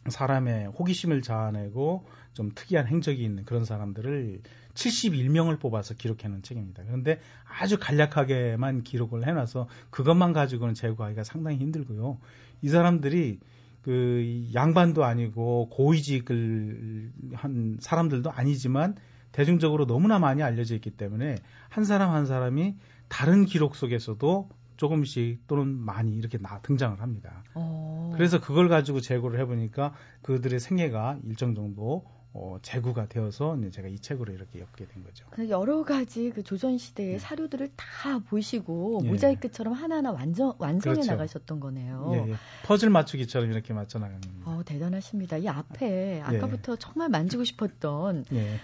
사람의 0.10 0.67
호기심을 0.67 1.21
자아내고 1.21 2.06
좀 2.34 2.52
특이한 2.56 2.88
행적이 2.88 3.23
있는 3.23 3.45
그런 3.45 3.65
사람들을 3.65 4.41
71명을 4.77 5.59
뽑아서 5.59 5.95
기록해놓은 5.95 6.43
책입니다. 6.43 6.83
그런데 6.85 7.19
아주 7.59 7.77
간략하게만 7.79 8.83
기록을 8.83 9.27
해놔서 9.27 9.67
그것만 9.89 10.33
가지고는 10.33 10.73
제거하기가 10.73 11.23
상당히 11.23 11.57
힘들고요. 11.57 12.19
이 12.61 12.69
사람들이 12.69 13.39
그 13.81 14.49
양반도 14.53 15.03
아니고 15.03 15.69
고위직을 15.69 17.11
한 17.33 17.77
사람들도 17.79 18.31
아니지만 18.31 18.95
대중적으로 19.31 19.85
너무나 19.85 20.19
많이 20.19 20.43
알려져 20.43 20.75
있기 20.75 20.91
때문에 20.91 21.37
한 21.69 21.83
사람 21.83 22.11
한 22.11 22.25
사람이 22.25 22.75
다른 23.07 23.45
기록 23.45 23.75
속에서도 23.75 24.49
조금씩 24.77 25.47
또는 25.47 25.75
많이 25.75 26.15
이렇게 26.15 26.37
나 26.37 26.59
등장을 26.61 27.01
합니다. 27.01 27.43
오. 27.55 27.59
어. 27.59 28.11
그래서 28.15 28.39
그걸 28.39 28.69
가지고 28.69 28.99
재고를 29.01 29.39
해보니까 29.41 29.93
그들의 30.21 30.59
생애가 30.59 31.19
일정 31.23 31.55
정도 31.55 32.05
어, 32.39 32.60
재구가 32.62 33.08
되어서 33.08 33.58
이제 33.58 33.71
제가 33.71 33.88
이 33.88 33.97
책으로 34.00 34.32
이렇게 34.32 34.60
엮게 34.60 34.86
된 34.86 35.04
거죠. 35.04 35.26
그 35.32 35.50
여러 35.50 35.84
가지 35.84 36.30
그 36.30 36.43
조선 36.43 36.78
시대의 36.78 37.13
네. 37.13 37.19
사료들을 37.19 37.71
다 37.76 38.19
보시고 38.19 39.02
예. 39.04 39.10
모자이크처럼 39.10 39.73
하나하나 39.73 40.12
완전 40.12 40.54
완성해 40.60 40.93
그렇죠. 40.95 41.12
나가셨던 41.12 41.60
거네요. 41.60 42.12
예, 42.13 42.32
예. 42.32 42.36
퍼즐 42.63 42.91
맞추기처럼 42.91 43.52
이렇게 43.52 43.73
맞춰 43.73 43.97
나가는. 43.97 44.21
어 44.45 44.62
대단하십니다. 44.65 45.38
이 45.38 45.47
앞에 45.47 46.17
예. 46.17 46.21
아까부터 46.21 46.76
정말 46.76 47.10
만지고 47.10 47.43
싶었던. 47.43 48.26
예. 48.34 48.60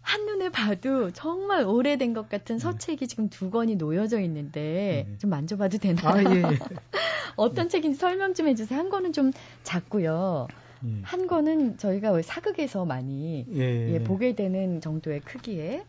한눈에 0.00 0.48
봐도 0.48 1.12
정말 1.12 1.64
오래된 1.64 2.12
것 2.12 2.28
같은 2.28 2.56
네. 2.56 2.60
서책이 2.60 3.06
지금 3.06 3.28
두 3.28 3.50
권이 3.50 3.76
놓여져 3.76 4.18
있는데 4.22 5.06
네. 5.08 5.18
좀 5.18 5.30
만져봐도 5.30 5.78
되나요? 5.78 6.08
아, 6.28 6.34
예, 6.34 6.42
예. 6.42 6.58
어떤 7.36 7.68
책인지 7.68 7.98
설명 7.98 8.34
좀 8.34 8.48
해주세요. 8.48 8.76
한 8.76 8.90
권은 8.90 9.12
좀 9.12 9.30
작고요. 9.62 10.48
예. 10.84 11.00
한 11.02 11.26
권은 11.26 11.78
저희가 11.78 12.12
왜 12.12 12.22
사극에서 12.22 12.84
많이 12.84 13.46
예, 13.52 13.60
예, 13.60 13.94
예. 13.94 14.02
보게 14.02 14.34
되는 14.34 14.80
정도의 14.80 15.20
크기의 15.20 15.84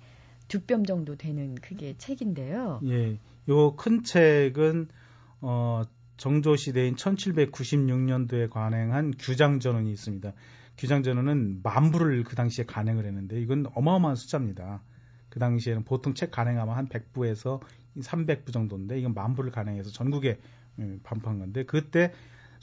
두뼘 0.47 0.85
정도 0.85 1.15
되는 1.15 1.55
크기의 1.55 1.97
책인데요. 1.97 2.79
예, 2.85 3.17
요 3.49 3.75
큰 3.75 4.03
책은 4.03 4.87
어, 5.41 5.81
정조 6.17 6.55
시대인 6.55 6.95
1796년도에 6.95 8.49
관행한 8.49 9.13
규장 9.17 9.59
전원이 9.59 9.91
있습니다. 9.91 10.31
규장 10.77 11.03
전원은 11.03 11.61
만 11.63 11.91
부를 11.91 12.23
그 12.23 12.35
당시에 12.35 12.65
간행을 12.65 13.05
했는데 13.05 13.39
이건 13.41 13.65
어마어마한 13.73 14.15
숫자입니다. 14.15 14.81
그 15.29 15.39
당시에는 15.39 15.83
보통 15.83 16.13
책 16.13 16.31
간행하면 16.31 16.75
한 16.75 16.87
100부에서 16.87 17.59
300부 17.99 18.53
정도인데 18.53 18.99
이건 18.99 19.13
만 19.13 19.33
부를 19.35 19.51
간행해서 19.51 19.89
전국에 19.91 20.39
음, 20.79 20.99
반포한 21.03 21.39
건데 21.39 21.63
그때 21.65 22.11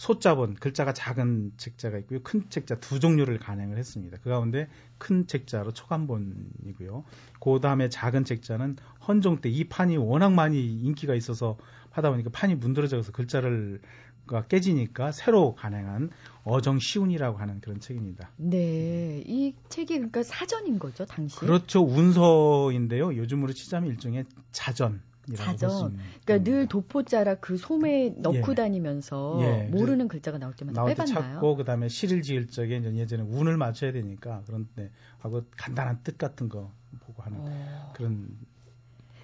소자본 0.00 0.54
글자가 0.54 0.94
작은 0.94 1.52
책자가 1.58 1.98
있고요. 1.98 2.20
큰 2.22 2.48
책자 2.48 2.74
두 2.80 3.00
종류를 3.00 3.38
간행을 3.38 3.76
했습니다. 3.76 4.16
그 4.22 4.30
가운데 4.30 4.66
큰 4.96 5.26
책자로 5.26 5.72
초간본이고요. 5.72 7.04
그 7.38 7.60
다음에 7.60 7.90
작은 7.90 8.24
책자는 8.24 8.76
헌종 9.06 9.42
때 9.42 9.50
이 9.50 9.64
판이 9.64 9.98
워낙 9.98 10.32
많이 10.32 10.58
인기가 10.64 11.14
있어서 11.14 11.58
하다 11.90 12.12
보니까 12.12 12.30
판이 12.30 12.54
문드러져서 12.54 13.12
글자를 13.12 13.82
가 14.26 14.46
깨지니까 14.46 15.12
새로 15.12 15.54
간행한 15.54 16.08
어정 16.44 16.78
시운이라고 16.78 17.36
하는 17.36 17.60
그런 17.60 17.78
책입니다. 17.80 18.30
네, 18.38 19.22
이 19.26 19.54
책이 19.68 19.94
그러니까 19.94 20.22
사전인 20.22 20.78
거죠, 20.78 21.04
당시. 21.04 21.36
그렇죠, 21.40 21.80
운서인데요. 21.84 23.16
요즘으로 23.16 23.52
치자면 23.52 23.90
일종의 23.90 24.24
자전. 24.50 25.02
자전. 25.36 25.98
그러니까 26.24 26.50
늘 26.50 26.66
도포자라 26.66 27.36
그 27.36 27.56
소매에 27.56 28.14
넣고 28.18 28.52
예. 28.52 28.54
다니면서 28.54 29.38
예. 29.42 29.68
모르는 29.70 30.08
글자가 30.08 30.38
나올 30.38 30.54
때마다 30.54 30.80
나올 30.80 30.90
빼봤나요? 30.90 31.14
때 31.14 31.22
찾고 31.22 31.56
그다음에 31.56 31.88
시를 31.88 32.22
지을 32.22 32.46
적에 32.48 32.76
이제 32.76 32.94
예전에 32.94 33.22
운을 33.22 33.56
맞춰야 33.56 33.92
되니까 33.92 34.42
그런데 34.46 34.90
하고 35.18 35.44
간단한 35.56 36.00
뜻 36.02 36.18
같은 36.18 36.48
거 36.48 36.72
보고 37.00 37.22
하는 37.22 37.38
어. 37.40 37.92
그런 37.94 38.28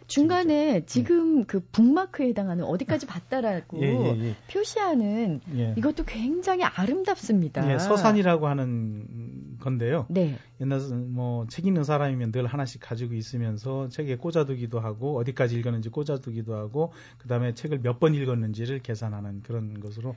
중간에 0.07 0.73
네. 0.73 0.87
지금 0.87 1.41
네. 1.41 1.45
그 1.47 1.61
북마크에 1.61 2.29
해당하는 2.29 2.65
어디까지 2.65 3.07
봤다라고 3.07 3.79
예, 3.83 3.87
예, 3.87 4.25
예. 4.25 4.37
표시하는 4.51 5.41
예. 5.55 5.75
이것도 5.77 6.05
굉장히 6.05 6.63
아름답습니다. 6.63 7.73
예, 7.73 7.79
서산이라고 7.79 8.47
하는 8.47 9.36
건데요. 9.59 10.07
네. 10.09 10.39
옛날 10.61 10.81
뭐 11.09 11.47
책 11.49 11.67
읽는 11.67 11.85
사람이면 11.85 12.33
늘 12.33 12.47
하나씩 12.47 12.81
가지고 12.81 13.15
있으면서 13.15 13.89
책에 13.89 14.17
꽂아두기도 14.17 14.81
하고 14.81 15.19
어디까지 15.19 15.59
읽었는지 15.59 15.89
꽂아두기도 15.91 16.55
하고 16.55 16.93
그다음에 17.19 17.55
책을 17.55 17.81
몇 17.83 17.99
번 17.99 18.15
읽었는지를 18.15 18.81
계산하는 18.81 19.43
그런 19.43 19.81
것으로 19.81 20.15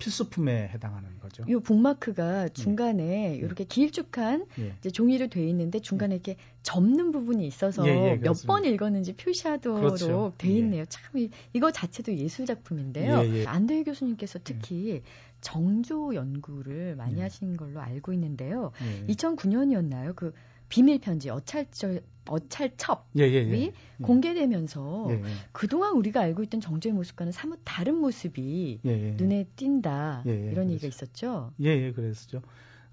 필수품에 0.00 0.68
해당하는 0.68 1.08
거죠. 1.20 1.44
이 1.46 1.54
북마크가 1.56 2.48
중간에 2.48 3.34
예. 3.34 3.36
이렇게 3.36 3.64
길쭉한 3.64 4.46
예. 4.58 4.90
종이로 4.90 5.28
돼 5.28 5.46
있는데 5.48 5.78
중간에 5.78 6.14
이렇게 6.16 6.36
접는 6.62 7.12
부분이 7.12 7.46
있어서 7.46 7.86
예, 7.86 8.12
예 8.12 8.16
몇번 8.16 8.64
읽었는지 8.64 9.12
표시하도록 9.14 9.80
그렇죠. 9.80 10.32
돼 10.38 10.48
예. 10.48 10.58
있네요. 10.58 10.84
참 10.86 11.16
이, 11.16 11.30
이거 11.52 11.70
자체도 11.70 12.16
예술 12.16 12.46
작품인데요. 12.46 13.22
예, 13.24 13.46
안도희 13.46 13.84
교수님께서 13.84 14.40
특히 14.42 15.02
정조 15.40 16.14
연구를 16.14 16.96
많이 16.96 17.20
하신 17.20 17.56
걸로 17.56 17.80
알고 17.80 18.12
있는데요. 18.14 18.72
2009년이었나요? 19.08 20.16
그 20.16 20.32
비밀 20.70 20.98
편지 21.00 21.28
어찰절 21.28 22.02
어찰첩이 22.26 23.00
예, 23.18 23.24
예, 23.24 23.48
예. 23.48 23.52
예. 23.52 23.72
공개되면서 24.02 25.08
예, 25.10 25.14
예. 25.14 25.22
그동안 25.52 25.94
우리가 25.94 26.20
알고 26.20 26.44
있던 26.44 26.60
정조의 26.60 26.94
모습과는 26.94 27.32
사뭇 27.32 27.60
다른 27.64 27.96
모습이 27.96 28.80
눈에 28.82 29.44
띈다 29.56 30.22
이런 30.24 30.70
얘기가 30.70 30.86
있었죠. 30.88 31.52
예, 31.60 31.68
예, 31.68 31.92
그랬었죠. 31.92 32.40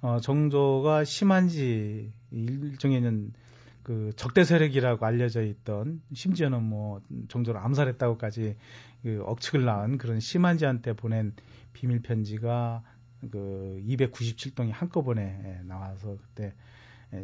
어, 0.01 0.19
정조가 0.19 1.03
심한지 1.05 2.11
일종의는 2.31 3.33
그 3.83 4.11
적대 4.15 4.43
세력이라고 4.43 5.05
알려져 5.05 5.43
있던 5.43 6.01
심지어는 6.13 6.61
뭐 6.63 7.01
정조를 7.29 7.61
암살했다고까지 7.61 8.57
그 9.03 9.23
억측을 9.25 9.63
낳은 9.63 9.97
그런 9.97 10.19
심한지한테 10.19 10.93
보낸 10.93 11.33
비밀 11.73 12.01
편지가 12.01 12.83
그 13.31 13.81
297동이 13.87 14.71
한꺼번에 14.71 15.61
나와서 15.63 16.17
그때 16.21 16.45
예, 16.45 16.53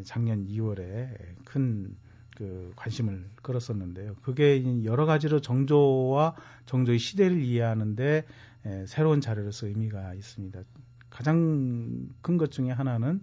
작년 0.03 0.45
2월에 0.47 1.43
큰 1.45 1.95
그 2.35 2.73
관심을 2.75 3.29
끌었었는데요. 3.41 4.15
그게 4.21 4.83
여러 4.83 5.05
가지로 5.05 5.39
정조와 5.39 6.35
정조의 6.65 6.99
시대를 6.99 7.41
이해하는데 7.41 8.25
예, 8.65 8.85
새로운 8.87 9.21
자료로서 9.21 9.67
의미가 9.67 10.13
있습니다. 10.13 10.61
가장 11.09 12.09
큰 12.21 12.37
것 12.37 12.51
중에 12.51 12.71
하나는 12.71 13.21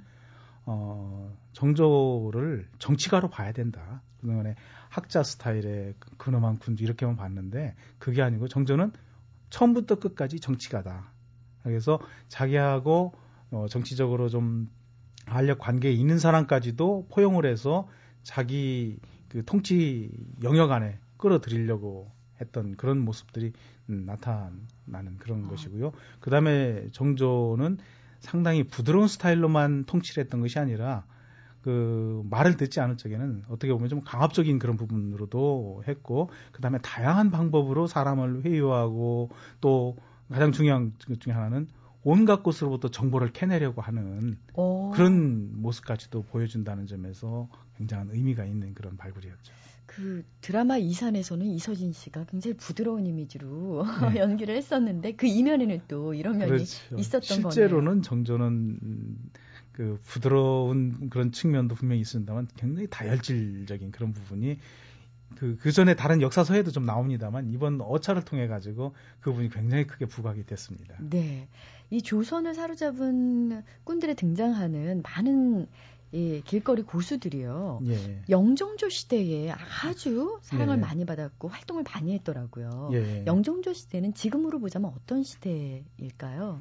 어, 0.64 1.36
정조를 1.52 2.68
정치가로 2.78 3.30
봐야 3.30 3.52
된다. 3.52 4.02
그동안에 4.20 4.54
학자 4.88 5.22
스타일의 5.22 5.94
근엄한 6.18 6.58
군주 6.58 6.84
이렇게만 6.84 7.16
봤는데 7.16 7.74
그게 7.98 8.22
아니고 8.22 8.48
정조는 8.48 8.92
처음부터 9.48 9.96
끝까지 9.96 10.38
정치가다. 10.38 11.10
그래서 11.64 11.98
자기하고 12.28 13.14
어, 13.50 13.66
정치적으로 13.68 14.28
좀 14.28 14.70
알력 15.30 15.58
관계에 15.58 15.92
있는 15.92 16.18
사람까지도 16.18 17.06
포용을 17.10 17.46
해서 17.46 17.88
자기 18.22 18.98
그 19.28 19.44
통치 19.44 20.10
영역 20.42 20.72
안에 20.72 20.98
끌어들이려고 21.16 22.10
했던 22.40 22.76
그런 22.76 22.98
모습들이 22.98 23.52
음, 23.90 24.04
나타나는 24.06 25.18
그런 25.18 25.44
어. 25.44 25.48
것이고요. 25.48 25.92
그 26.20 26.30
다음에 26.30 26.88
정조는 26.92 27.78
상당히 28.20 28.64
부드러운 28.64 29.08
스타일로만 29.08 29.84
통치를 29.84 30.24
했던 30.24 30.40
것이 30.40 30.58
아니라 30.58 31.04
그 31.62 32.22
말을 32.30 32.56
듣지 32.56 32.80
않을 32.80 32.96
적에는 32.96 33.44
어떻게 33.48 33.72
보면 33.72 33.88
좀 33.88 34.00
강압적인 34.02 34.58
그런 34.58 34.76
부분으로도 34.76 35.84
했고 35.86 36.30
그 36.52 36.62
다음에 36.62 36.78
다양한 36.78 37.30
방법으로 37.30 37.86
사람을 37.86 38.44
회유하고 38.44 39.30
또 39.60 39.96
가장 40.30 40.52
중요한 40.52 40.92
것 41.06 41.20
중에 41.20 41.32
하나는 41.32 41.68
온갖 42.02 42.42
곳으로부터 42.42 42.88
정보를 42.88 43.32
캐내려고 43.32 43.82
하는 43.82 44.38
오. 44.54 44.90
그런 44.90 45.60
모습까지도 45.60 46.22
보여준다는 46.22 46.86
점에서 46.86 47.48
굉장한 47.76 48.10
의미가 48.10 48.44
있는 48.44 48.74
그런 48.74 48.96
발굴이었죠. 48.96 49.52
그 49.86 50.24
드라마 50.40 50.78
이산에서는 50.78 51.44
이서진 51.46 51.92
씨가 51.92 52.24
굉장히 52.26 52.56
부드러운 52.56 53.06
이미지로 53.06 53.84
네. 54.12 54.20
연기를 54.20 54.56
했었는데 54.56 55.16
그 55.16 55.26
이면에는 55.26 55.80
또 55.88 56.14
이런 56.14 56.38
면이 56.38 56.50
그렇죠. 56.50 56.96
있었던 56.96 57.42
거네요. 57.42 57.50
실제로는 57.50 58.02
정조는 58.02 58.78
그 59.72 59.98
부드러운 60.04 61.10
그런 61.10 61.32
측면도 61.32 61.74
분명히 61.74 62.02
있습니다만 62.02 62.48
굉장히 62.56 62.86
다혈질적인 62.88 63.90
그런 63.90 64.12
부분이 64.12 64.58
그, 65.36 65.56
그 65.60 65.72
전에 65.72 65.94
다른 65.94 66.22
역사서에도 66.22 66.70
좀 66.70 66.84
나옵니다만 66.84 67.48
이번 67.48 67.80
어차를 67.80 68.24
통해 68.24 68.46
가지고 68.46 68.94
그 69.20 69.30
부분이 69.30 69.50
굉장히 69.50 69.86
크게 69.86 70.06
부각이 70.06 70.44
됐습니다. 70.44 70.96
네. 71.00 71.48
이 71.90 72.02
조선을 72.02 72.54
사로잡은 72.54 73.62
꾼들에 73.84 74.14
등장하는 74.14 75.02
많은 75.02 75.66
이 76.12 76.42
길거리 76.44 76.82
고수들이요. 76.82 77.82
예. 77.86 78.22
영종조 78.28 78.88
시대에 78.88 79.52
아주 79.82 80.40
사랑을 80.42 80.76
예. 80.76 80.80
많이 80.80 81.04
받았고 81.04 81.48
활동을 81.48 81.84
많이 81.84 82.14
했더라고요. 82.14 82.90
예. 82.92 83.24
영종조 83.26 83.72
시대는 83.72 84.14
지금으로 84.14 84.58
보자면 84.58 84.92
어떤 84.96 85.22
시대일까요? 85.22 86.60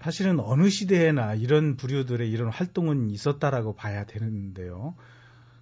사실은 0.00 0.38
어느 0.38 0.68
시대에나 0.68 1.34
이런 1.34 1.76
부류들의 1.76 2.30
이런 2.30 2.48
활동은 2.50 3.10
있었다라고 3.10 3.74
봐야 3.74 4.06
되는데요. 4.06 4.94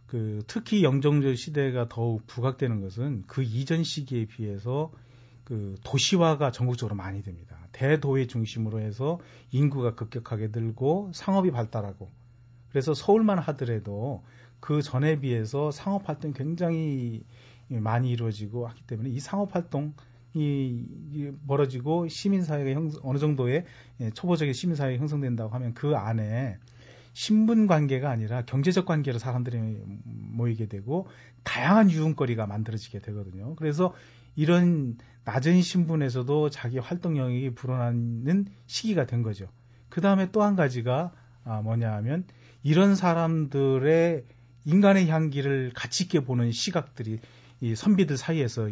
그 0.06 0.42
특히 0.46 0.84
영종조 0.84 1.34
시대가 1.34 1.88
더욱 1.88 2.26
부각되는 2.26 2.80
것은 2.80 3.24
그 3.26 3.42
이전 3.42 3.82
시기에 3.82 4.26
비해서 4.26 4.92
그 5.44 5.76
도시화가 5.84 6.50
전국적으로 6.50 6.96
많이 6.96 7.22
됩니다. 7.22 7.56
대도의 7.72 8.26
중심으로 8.26 8.80
해서 8.80 9.20
인구가 9.50 9.94
급격하게 9.94 10.48
늘고 10.52 11.12
상업이 11.14 11.50
발달하고 11.50 12.10
그래서 12.70 12.94
서울만 12.94 13.38
하더라도 13.38 14.24
그 14.60 14.82
전에 14.82 15.20
비해서 15.20 15.70
상업 15.70 16.08
활동이 16.08 16.34
굉장히 16.34 17.24
많이 17.68 18.10
이루어지고 18.10 18.66
하기 18.68 18.82
때문에 18.86 19.10
이 19.10 19.20
상업 19.20 19.54
활동 19.54 19.94
이 20.34 21.32
벌어지고 21.46 22.08
시민 22.08 22.42
사회가 22.42 22.70
형, 22.70 22.90
어느 23.02 23.18
정도의 23.18 23.64
예, 24.00 24.10
초보적인 24.10 24.52
시민 24.52 24.76
사회가 24.76 25.00
형성된다고 25.00 25.54
하면 25.54 25.72
그 25.72 25.96
안에 25.96 26.58
신분 27.16 27.66
관계가 27.66 28.10
아니라 28.10 28.44
경제적 28.44 28.84
관계로 28.84 29.18
사람들이 29.18 29.58
모이게 30.04 30.66
되고 30.66 31.08
다양한 31.44 31.90
유흥거리가 31.90 32.46
만들어지게 32.46 33.00
되거든요. 33.00 33.54
그래서 33.56 33.94
이런 34.34 34.98
낮은 35.24 35.62
신분에서도 35.62 36.50
자기 36.50 36.76
활동 36.78 37.16
영역이 37.16 37.54
불어나는 37.54 38.48
시기가 38.66 39.06
된 39.06 39.22
거죠. 39.22 39.48
그 39.88 40.02
다음에 40.02 40.30
또 40.30 40.42
한 40.42 40.56
가지가 40.56 41.14
아, 41.44 41.62
뭐냐 41.62 41.90
하면 41.94 42.24
이런 42.62 42.94
사람들의 42.94 44.26
인간의 44.66 45.08
향기를 45.08 45.72
가치 45.74 46.04
있게 46.04 46.20
보는 46.20 46.52
시각들이 46.52 47.20
이 47.62 47.74
선비들 47.74 48.18
사이에서 48.18 48.68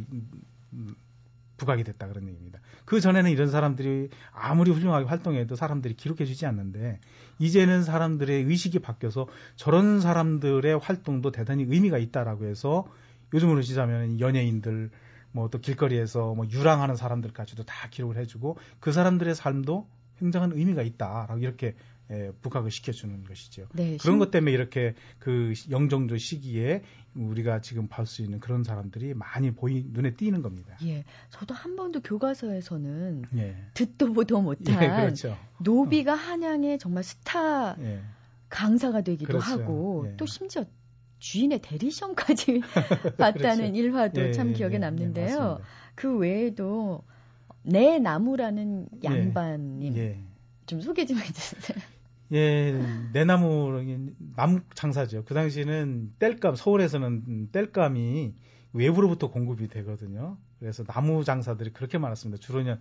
부각이 1.56 1.84
됐다 1.84 2.08
그런 2.08 2.26
얘기입니다. 2.28 2.60
그 2.84 3.00
전에는 3.00 3.30
이런 3.30 3.48
사람들이 3.48 4.10
아무리 4.32 4.70
훌륭하게 4.70 5.06
활동해도 5.06 5.56
사람들이 5.56 5.94
기록해주지 5.94 6.46
않는데 6.46 7.00
이제는 7.38 7.82
사람들의 7.82 8.44
의식이 8.44 8.80
바뀌어서 8.80 9.26
저런 9.56 10.00
사람들의 10.00 10.78
활동도 10.78 11.30
대단히 11.30 11.64
의미가 11.64 11.98
있다라고 11.98 12.46
해서 12.46 12.86
요즘으로 13.32 13.62
치자면 13.62 14.20
연예인들 14.20 14.90
뭐 15.34 15.48
또 15.48 15.58
길거리에서 15.58 16.34
뭐 16.34 16.46
유랑하는 16.48 16.96
사람들까지도 16.96 17.64
다 17.64 17.88
기록을 17.90 18.16
해주고 18.18 18.56
그 18.80 18.92
사람들의 18.92 19.34
삶도 19.34 19.88
굉장한 20.18 20.52
의미가 20.52 20.82
있다라고 20.82 21.38
이렇게 21.40 21.74
예, 22.14 22.32
부각을 22.40 22.70
시켜주는 22.70 23.24
것이죠. 23.24 23.66
네, 23.72 23.96
그런 23.98 24.14
신... 24.14 24.18
것 24.18 24.30
때문에 24.30 24.52
이렇게 24.52 24.94
그 25.18 25.52
영종조 25.70 26.16
시기에 26.16 26.82
우리가 27.14 27.60
지금 27.60 27.88
볼 27.88 28.06
수 28.06 28.22
있는 28.22 28.40
그런 28.40 28.64
사람들이 28.64 29.14
많이 29.14 29.50
보이 29.52 29.84
눈에 29.88 30.14
띄는 30.14 30.42
겁니다. 30.42 30.76
예, 30.84 31.04
저도 31.30 31.54
한 31.54 31.76
번도 31.76 32.00
교과서에서는 32.02 33.24
예. 33.36 33.56
듣도 33.74 34.12
보도 34.12 34.40
못한 34.40 34.82
예, 34.82 34.88
그렇죠. 34.88 35.36
노비가 35.58 36.12
어. 36.12 36.16
한양의 36.16 36.78
정말 36.78 37.02
스타 37.02 37.76
예. 37.80 38.00
강사가 38.48 39.00
되기도 39.00 39.38
그렇죠. 39.38 39.46
하고 39.46 40.06
예. 40.08 40.16
또 40.16 40.26
심지어 40.26 40.64
주인의 41.18 41.60
대리시험까지 41.62 42.60
봤다는 43.16 43.72
그렇죠. 43.72 43.76
일화도 43.76 44.20
예, 44.28 44.32
참 44.32 44.52
기억에 44.52 44.78
남는데요. 44.78 45.60
그 45.94 46.16
외에도 46.16 47.02
내 47.62 47.98
나무라는 47.98 48.88
양반님 49.02 50.26
좀 50.66 50.80
소개 50.80 51.06
좀 51.06 51.18
해주세요. 51.18 51.78
예, 52.34 52.76
내나무 53.12 53.80
나무 54.34 54.60
장사죠. 54.74 55.24
그 55.24 55.34
당시에는 55.34 56.14
땔감 56.18 56.56
서울에서는 56.56 57.50
땔감이 57.52 58.34
외부로부터 58.72 59.30
공급이 59.30 59.68
되거든요. 59.68 60.36
그래서 60.58 60.82
나무 60.82 61.22
장사들이 61.22 61.72
그렇게 61.72 61.96
많았습니다. 61.96 62.40
주로는 62.40 62.78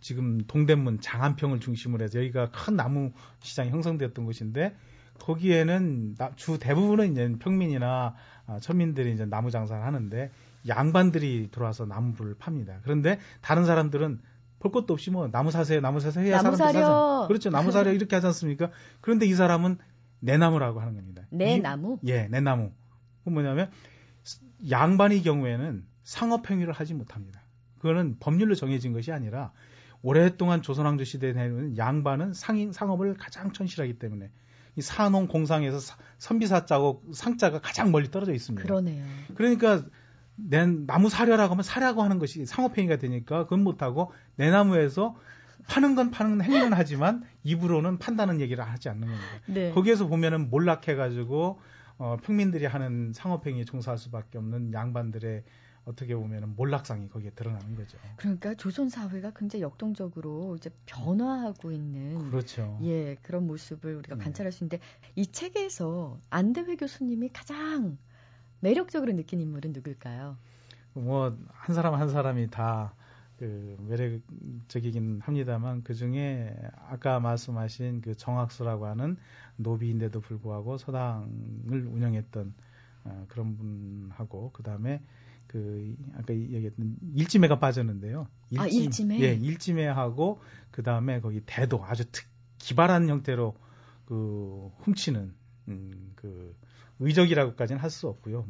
지금 0.00 0.38
동대문 0.46 1.00
장안평을 1.00 1.60
중심으로 1.60 2.02
해서 2.02 2.18
여기가 2.18 2.50
큰 2.50 2.76
나무 2.76 3.12
시장이 3.40 3.70
형성되었던 3.70 4.24
곳인데 4.24 4.74
거기에는 5.20 6.16
주 6.36 6.58
대부분은 6.58 7.12
이제 7.12 7.30
평민이나 7.38 8.14
아, 8.46 8.58
천민들이 8.60 9.12
이제 9.12 9.26
나무 9.26 9.50
장사를 9.50 9.84
하는데 9.84 10.30
양반들이 10.66 11.50
들어와서 11.52 11.84
나무를 11.84 12.34
팝니다. 12.38 12.80
그런데 12.82 13.18
다른 13.42 13.66
사람들은 13.66 14.20
볼 14.64 14.72
것도 14.72 14.94
없이 14.94 15.10
뭐 15.10 15.28
나무 15.28 15.50
사세요, 15.50 15.82
나무 15.82 16.00
사세요 16.00 16.24
해야 16.24 16.40
나무 16.40 16.56
사람들 16.56 16.80
사죠. 16.80 17.24
그렇죠. 17.28 17.50
나무 17.50 17.70
사려 17.70 17.92
이렇게 17.92 18.16
하지 18.16 18.28
않습니까? 18.28 18.70
그런데 19.02 19.26
이 19.26 19.34
사람은 19.34 19.76
내 20.20 20.38
나무라고 20.38 20.80
하는 20.80 20.94
겁니다. 20.94 21.26
내 21.28 21.56
이, 21.56 21.60
나무? 21.60 21.98
예, 22.06 22.28
내 22.28 22.40
나무. 22.40 22.72
그 23.24 23.28
뭐냐면 23.28 23.70
양반의 24.70 25.22
경우에는 25.22 25.84
상업 26.02 26.50
행위를 26.50 26.72
하지 26.72 26.94
못합니다. 26.94 27.42
그거는 27.76 28.16
법률로 28.20 28.54
정해진 28.54 28.94
것이 28.94 29.12
아니라 29.12 29.52
오랫동안 30.00 30.62
조선왕조 30.62 31.04
시대에는 31.04 31.76
양반은 31.76 32.32
상인 32.32 32.72
상업을 32.72 33.18
가장 33.18 33.52
천실하기 33.52 33.98
때문에 33.98 34.30
이 34.76 34.80
산농 34.80 35.28
공상에서 35.28 35.78
선비사 36.16 36.64
자고 36.64 37.02
상자가 37.12 37.60
가장 37.60 37.92
멀리 37.92 38.10
떨어져 38.10 38.32
있습니다. 38.32 38.66
그러네요. 38.66 39.04
그러니까 39.34 39.84
내 40.36 40.66
나무 40.66 41.08
사려라고 41.08 41.52
하면 41.52 41.62
사려고 41.62 42.02
하는 42.02 42.18
것이 42.18 42.46
상업행위가 42.46 42.96
되니까 42.96 43.44
그건 43.44 43.62
못하고 43.62 44.12
내 44.36 44.50
나무에서 44.50 45.16
파는 45.66 45.94
건 45.94 46.10
파는 46.10 46.42
행위는 46.42 46.72
하지만 46.72 47.24
입으로는 47.42 47.98
판다는 47.98 48.40
얘기를 48.40 48.64
하지 48.64 48.88
않는 48.88 49.06
겁니다. 49.06 49.26
네. 49.46 49.70
거기에서 49.72 50.06
보면은 50.06 50.50
몰락해가지고 50.50 51.60
어, 51.98 52.16
평민들이 52.22 52.66
하는 52.66 53.12
상업행위에 53.12 53.64
종사할 53.64 53.98
수밖에 53.98 54.38
없는 54.38 54.72
양반들의 54.72 55.44
어떻게 55.84 56.14
보면은 56.16 56.56
몰락상이 56.56 57.08
거기에 57.08 57.30
드러나는 57.30 57.76
거죠. 57.76 57.98
그러니까 58.16 58.54
조선 58.54 58.88
사회가 58.88 59.32
굉장히 59.36 59.62
역동적으로 59.62 60.56
이제 60.56 60.70
변화하고 60.86 61.72
있는 61.72 62.30
그렇죠. 62.30 62.78
예 62.82 63.16
그런 63.22 63.46
모습을 63.46 63.94
우리가 63.96 64.16
네. 64.16 64.24
관찰할 64.24 64.50
수 64.50 64.64
있는데 64.64 64.82
이 65.14 65.26
책에서 65.26 66.18
안대회 66.30 66.76
교수님이 66.76 67.30
가장 67.32 67.98
매력적으로 68.64 69.12
느낀 69.12 69.40
인물은 69.40 69.72
누굴까요? 69.72 70.36
뭐 70.94 71.36
한 71.52 71.74
사람 71.74 71.94
한 71.94 72.08
사람이 72.08 72.50
다 72.50 72.94
그 73.38 73.76
매력적이긴 73.88 75.20
합니다만 75.22 75.82
그 75.82 75.94
중에 75.94 76.56
아까 76.88 77.18
말씀하신 77.20 78.00
그 78.00 78.14
정학수라고 78.16 78.86
하는 78.86 79.16
노비인데도 79.56 80.20
불구하고 80.20 80.78
서당을 80.78 81.86
운영했던 81.86 82.54
어, 83.04 83.26
그런 83.28 83.56
분하고 83.56 84.50
그 84.52 84.62
다음에 84.62 85.02
그 85.46 85.94
아까 86.16 86.32
얘기했던 86.32 86.96
일지매가 87.14 87.58
빠졌는데요. 87.58 88.28
일지, 88.50 88.62
아 88.62 88.66
일지매? 88.66 89.20
예, 89.20 89.34
일지매하고 89.34 90.40
그 90.70 90.82
다음에 90.82 91.20
거기 91.20 91.42
대도 91.44 91.84
아주 91.84 92.04
특, 92.10 92.26
기발한 92.58 93.08
형태로 93.08 93.54
그 94.06 94.70
훔치는 94.78 95.34
음, 95.68 96.12
그 96.14 96.56
의적이라고까지는 97.00 97.80
할 97.80 97.90
수 97.90 98.08
없고요. 98.08 98.46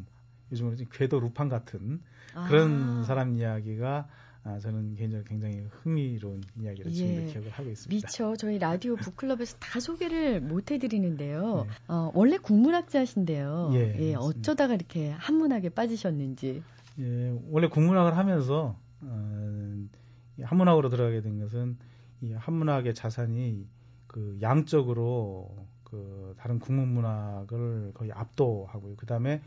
요즘으로 0.53 0.77
궤도 0.93 1.21
루팡 1.21 1.49
같은 1.49 2.01
그런 2.49 3.01
아. 3.01 3.03
사람 3.05 3.35
이야기가 3.37 4.09
아, 4.47 4.59
저는 4.59 4.95
개인적으로 4.97 5.25
굉장히 5.27 5.67
흥미로운 5.71 6.43
이야기를 6.61 6.93
지금 6.93 7.11
예. 7.11 7.27
기억을 7.33 7.51
하고 7.51 7.71
있습니다. 7.71 7.95
미처 8.07 8.37
저희 8.37 8.59
라디오 8.59 8.95
북클럽에서 8.97 9.57
다 9.59 9.81
소개를 9.81 10.43
못 10.43 10.71
해드리는데요. 10.71 11.65
네. 11.67 11.71
어, 11.89 12.11
원래 12.15 12.37
국문학자신데요. 12.37 13.71
예, 13.73 13.97
예. 14.01 14.15
어쩌다가 14.15 14.75
이렇게 14.75 15.11
한문학에 15.13 15.71
빠지셨는지. 15.71 16.63
예, 16.99 17.41
원래 17.49 17.69
국문학을 17.69 18.19
하면서 18.19 18.79
어, 19.01 19.85
이 20.39 20.43
한문학으로 20.43 20.91
들어가게 20.91 21.23
된 21.23 21.41
것은 21.41 21.79
이 22.21 22.33
한문학의 22.35 22.95
자산이 22.95 23.67
그 24.07 24.39
양적으로 24.43 25.57
그 25.85 26.35
다른 26.39 26.59
국문 26.59 26.89
문학을 26.89 27.93
거의 27.95 28.13
압도하고요. 28.13 28.97
그 28.97 29.07
다음에 29.07 29.43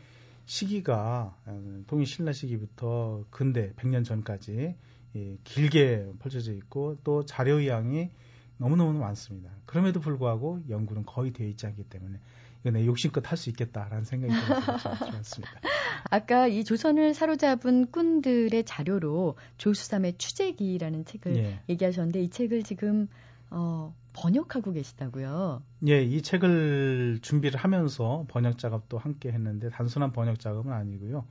시기가 0.46 1.36
어, 1.44 1.82
통일 1.86 2.06
신라 2.06 2.32
시기부터 2.32 3.24
근대 3.30 3.72
100년 3.74 4.04
전까지 4.04 4.74
예, 5.16 5.38
길게 5.44 6.12
펼쳐져 6.20 6.52
있고 6.54 6.96
또 7.04 7.24
자료의 7.24 7.68
양이 7.68 8.10
너무너무 8.56 8.98
많습니다. 8.98 9.50
그럼에도 9.66 10.00
불구하고 10.00 10.60
연구는 10.68 11.04
거의 11.06 11.32
되어 11.32 11.46
있지 11.46 11.66
않기 11.66 11.84
때문에 11.84 12.18
이거 12.60 12.70
내 12.70 12.84
욕심껏 12.86 13.24
할 13.30 13.36
수 13.36 13.50
있겠다라는 13.50 14.04
생각이 14.04 14.32
들었습니다. 14.32 15.60
아까 16.10 16.46
이 16.48 16.64
조선을 16.64 17.14
사로잡은 17.14 17.90
꾼들의 17.90 18.64
자료로 18.64 19.36
조수삼의 19.58 20.18
추재기라는 20.18 21.04
책을 21.04 21.36
예. 21.36 21.60
얘기하셨는데 21.68 22.22
이 22.22 22.30
책을 22.30 22.64
지금 22.64 23.08
어, 23.50 23.94
번역하고 24.18 24.72
계시다고요. 24.72 25.62
예, 25.86 26.02
이 26.02 26.22
책을 26.22 27.20
준비를 27.22 27.60
하면서 27.60 28.24
번역 28.28 28.58
작업도 28.58 28.98
함께 28.98 29.30
했는데 29.30 29.70
단순한 29.70 30.12
번역 30.12 30.40
작업은 30.40 30.72
아니고요. 30.72 31.24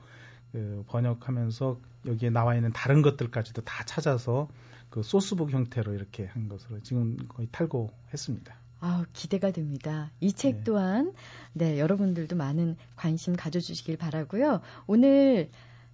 그 0.54 0.86
번역하면서 0.88 1.80
여기에 2.06 2.30
나와 2.30 2.56
있는 2.56 2.72
다른 2.72 3.02
것들까지도 3.02 3.64
다 3.64 3.84
찾아서 3.84 4.48
그 4.90 5.04
소스북 5.04 5.52
형태로 5.52 5.94
이렇게 5.94 6.28
한 6.28 6.48
것으로 6.48 6.82
지금 6.82 7.18
거의 7.28 7.50
탈고했습니다. 7.52 8.56
아, 8.80 9.06
기대가 9.12 9.52
됩니다. 9.52 10.12
이책 10.22 10.58
네. 10.58 10.64
또한 10.64 11.14
네, 11.52 11.80
여러분들도 11.80 12.38
많은 12.38 12.78
관심 12.96 13.36
가져 13.36 13.60
주시길 13.60 13.98
바라고요. 13.98 14.62
오늘 14.86 15.50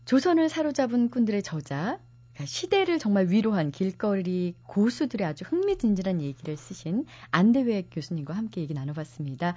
조선을 0.06 0.48
사로잡은 0.50 1.10
꾼들의 1.10 1.42
저자 1.42 2.00
시대를 2.46 3.00
정말 3.00 3.28
위로한 3.28 3.72
길거리 3.72 4.56
고수들의 4.64 5.26
아주 5.26 5.46
흥미진진한 5.46 6.22
얘기를 6.22 6.58
쓰신 6.58 7.06
안대회 7.32 7.84
교수님과 7.92 8.34
함께 8.34 8.62
얘기 8.62 8.74
나눠봤습니다. 8.74 9.56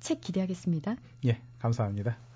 책 0.00 0.20
기대하겠습니다. 0.20 0.96
예, 1.26 1.40
감사합니다. 1.58 2.29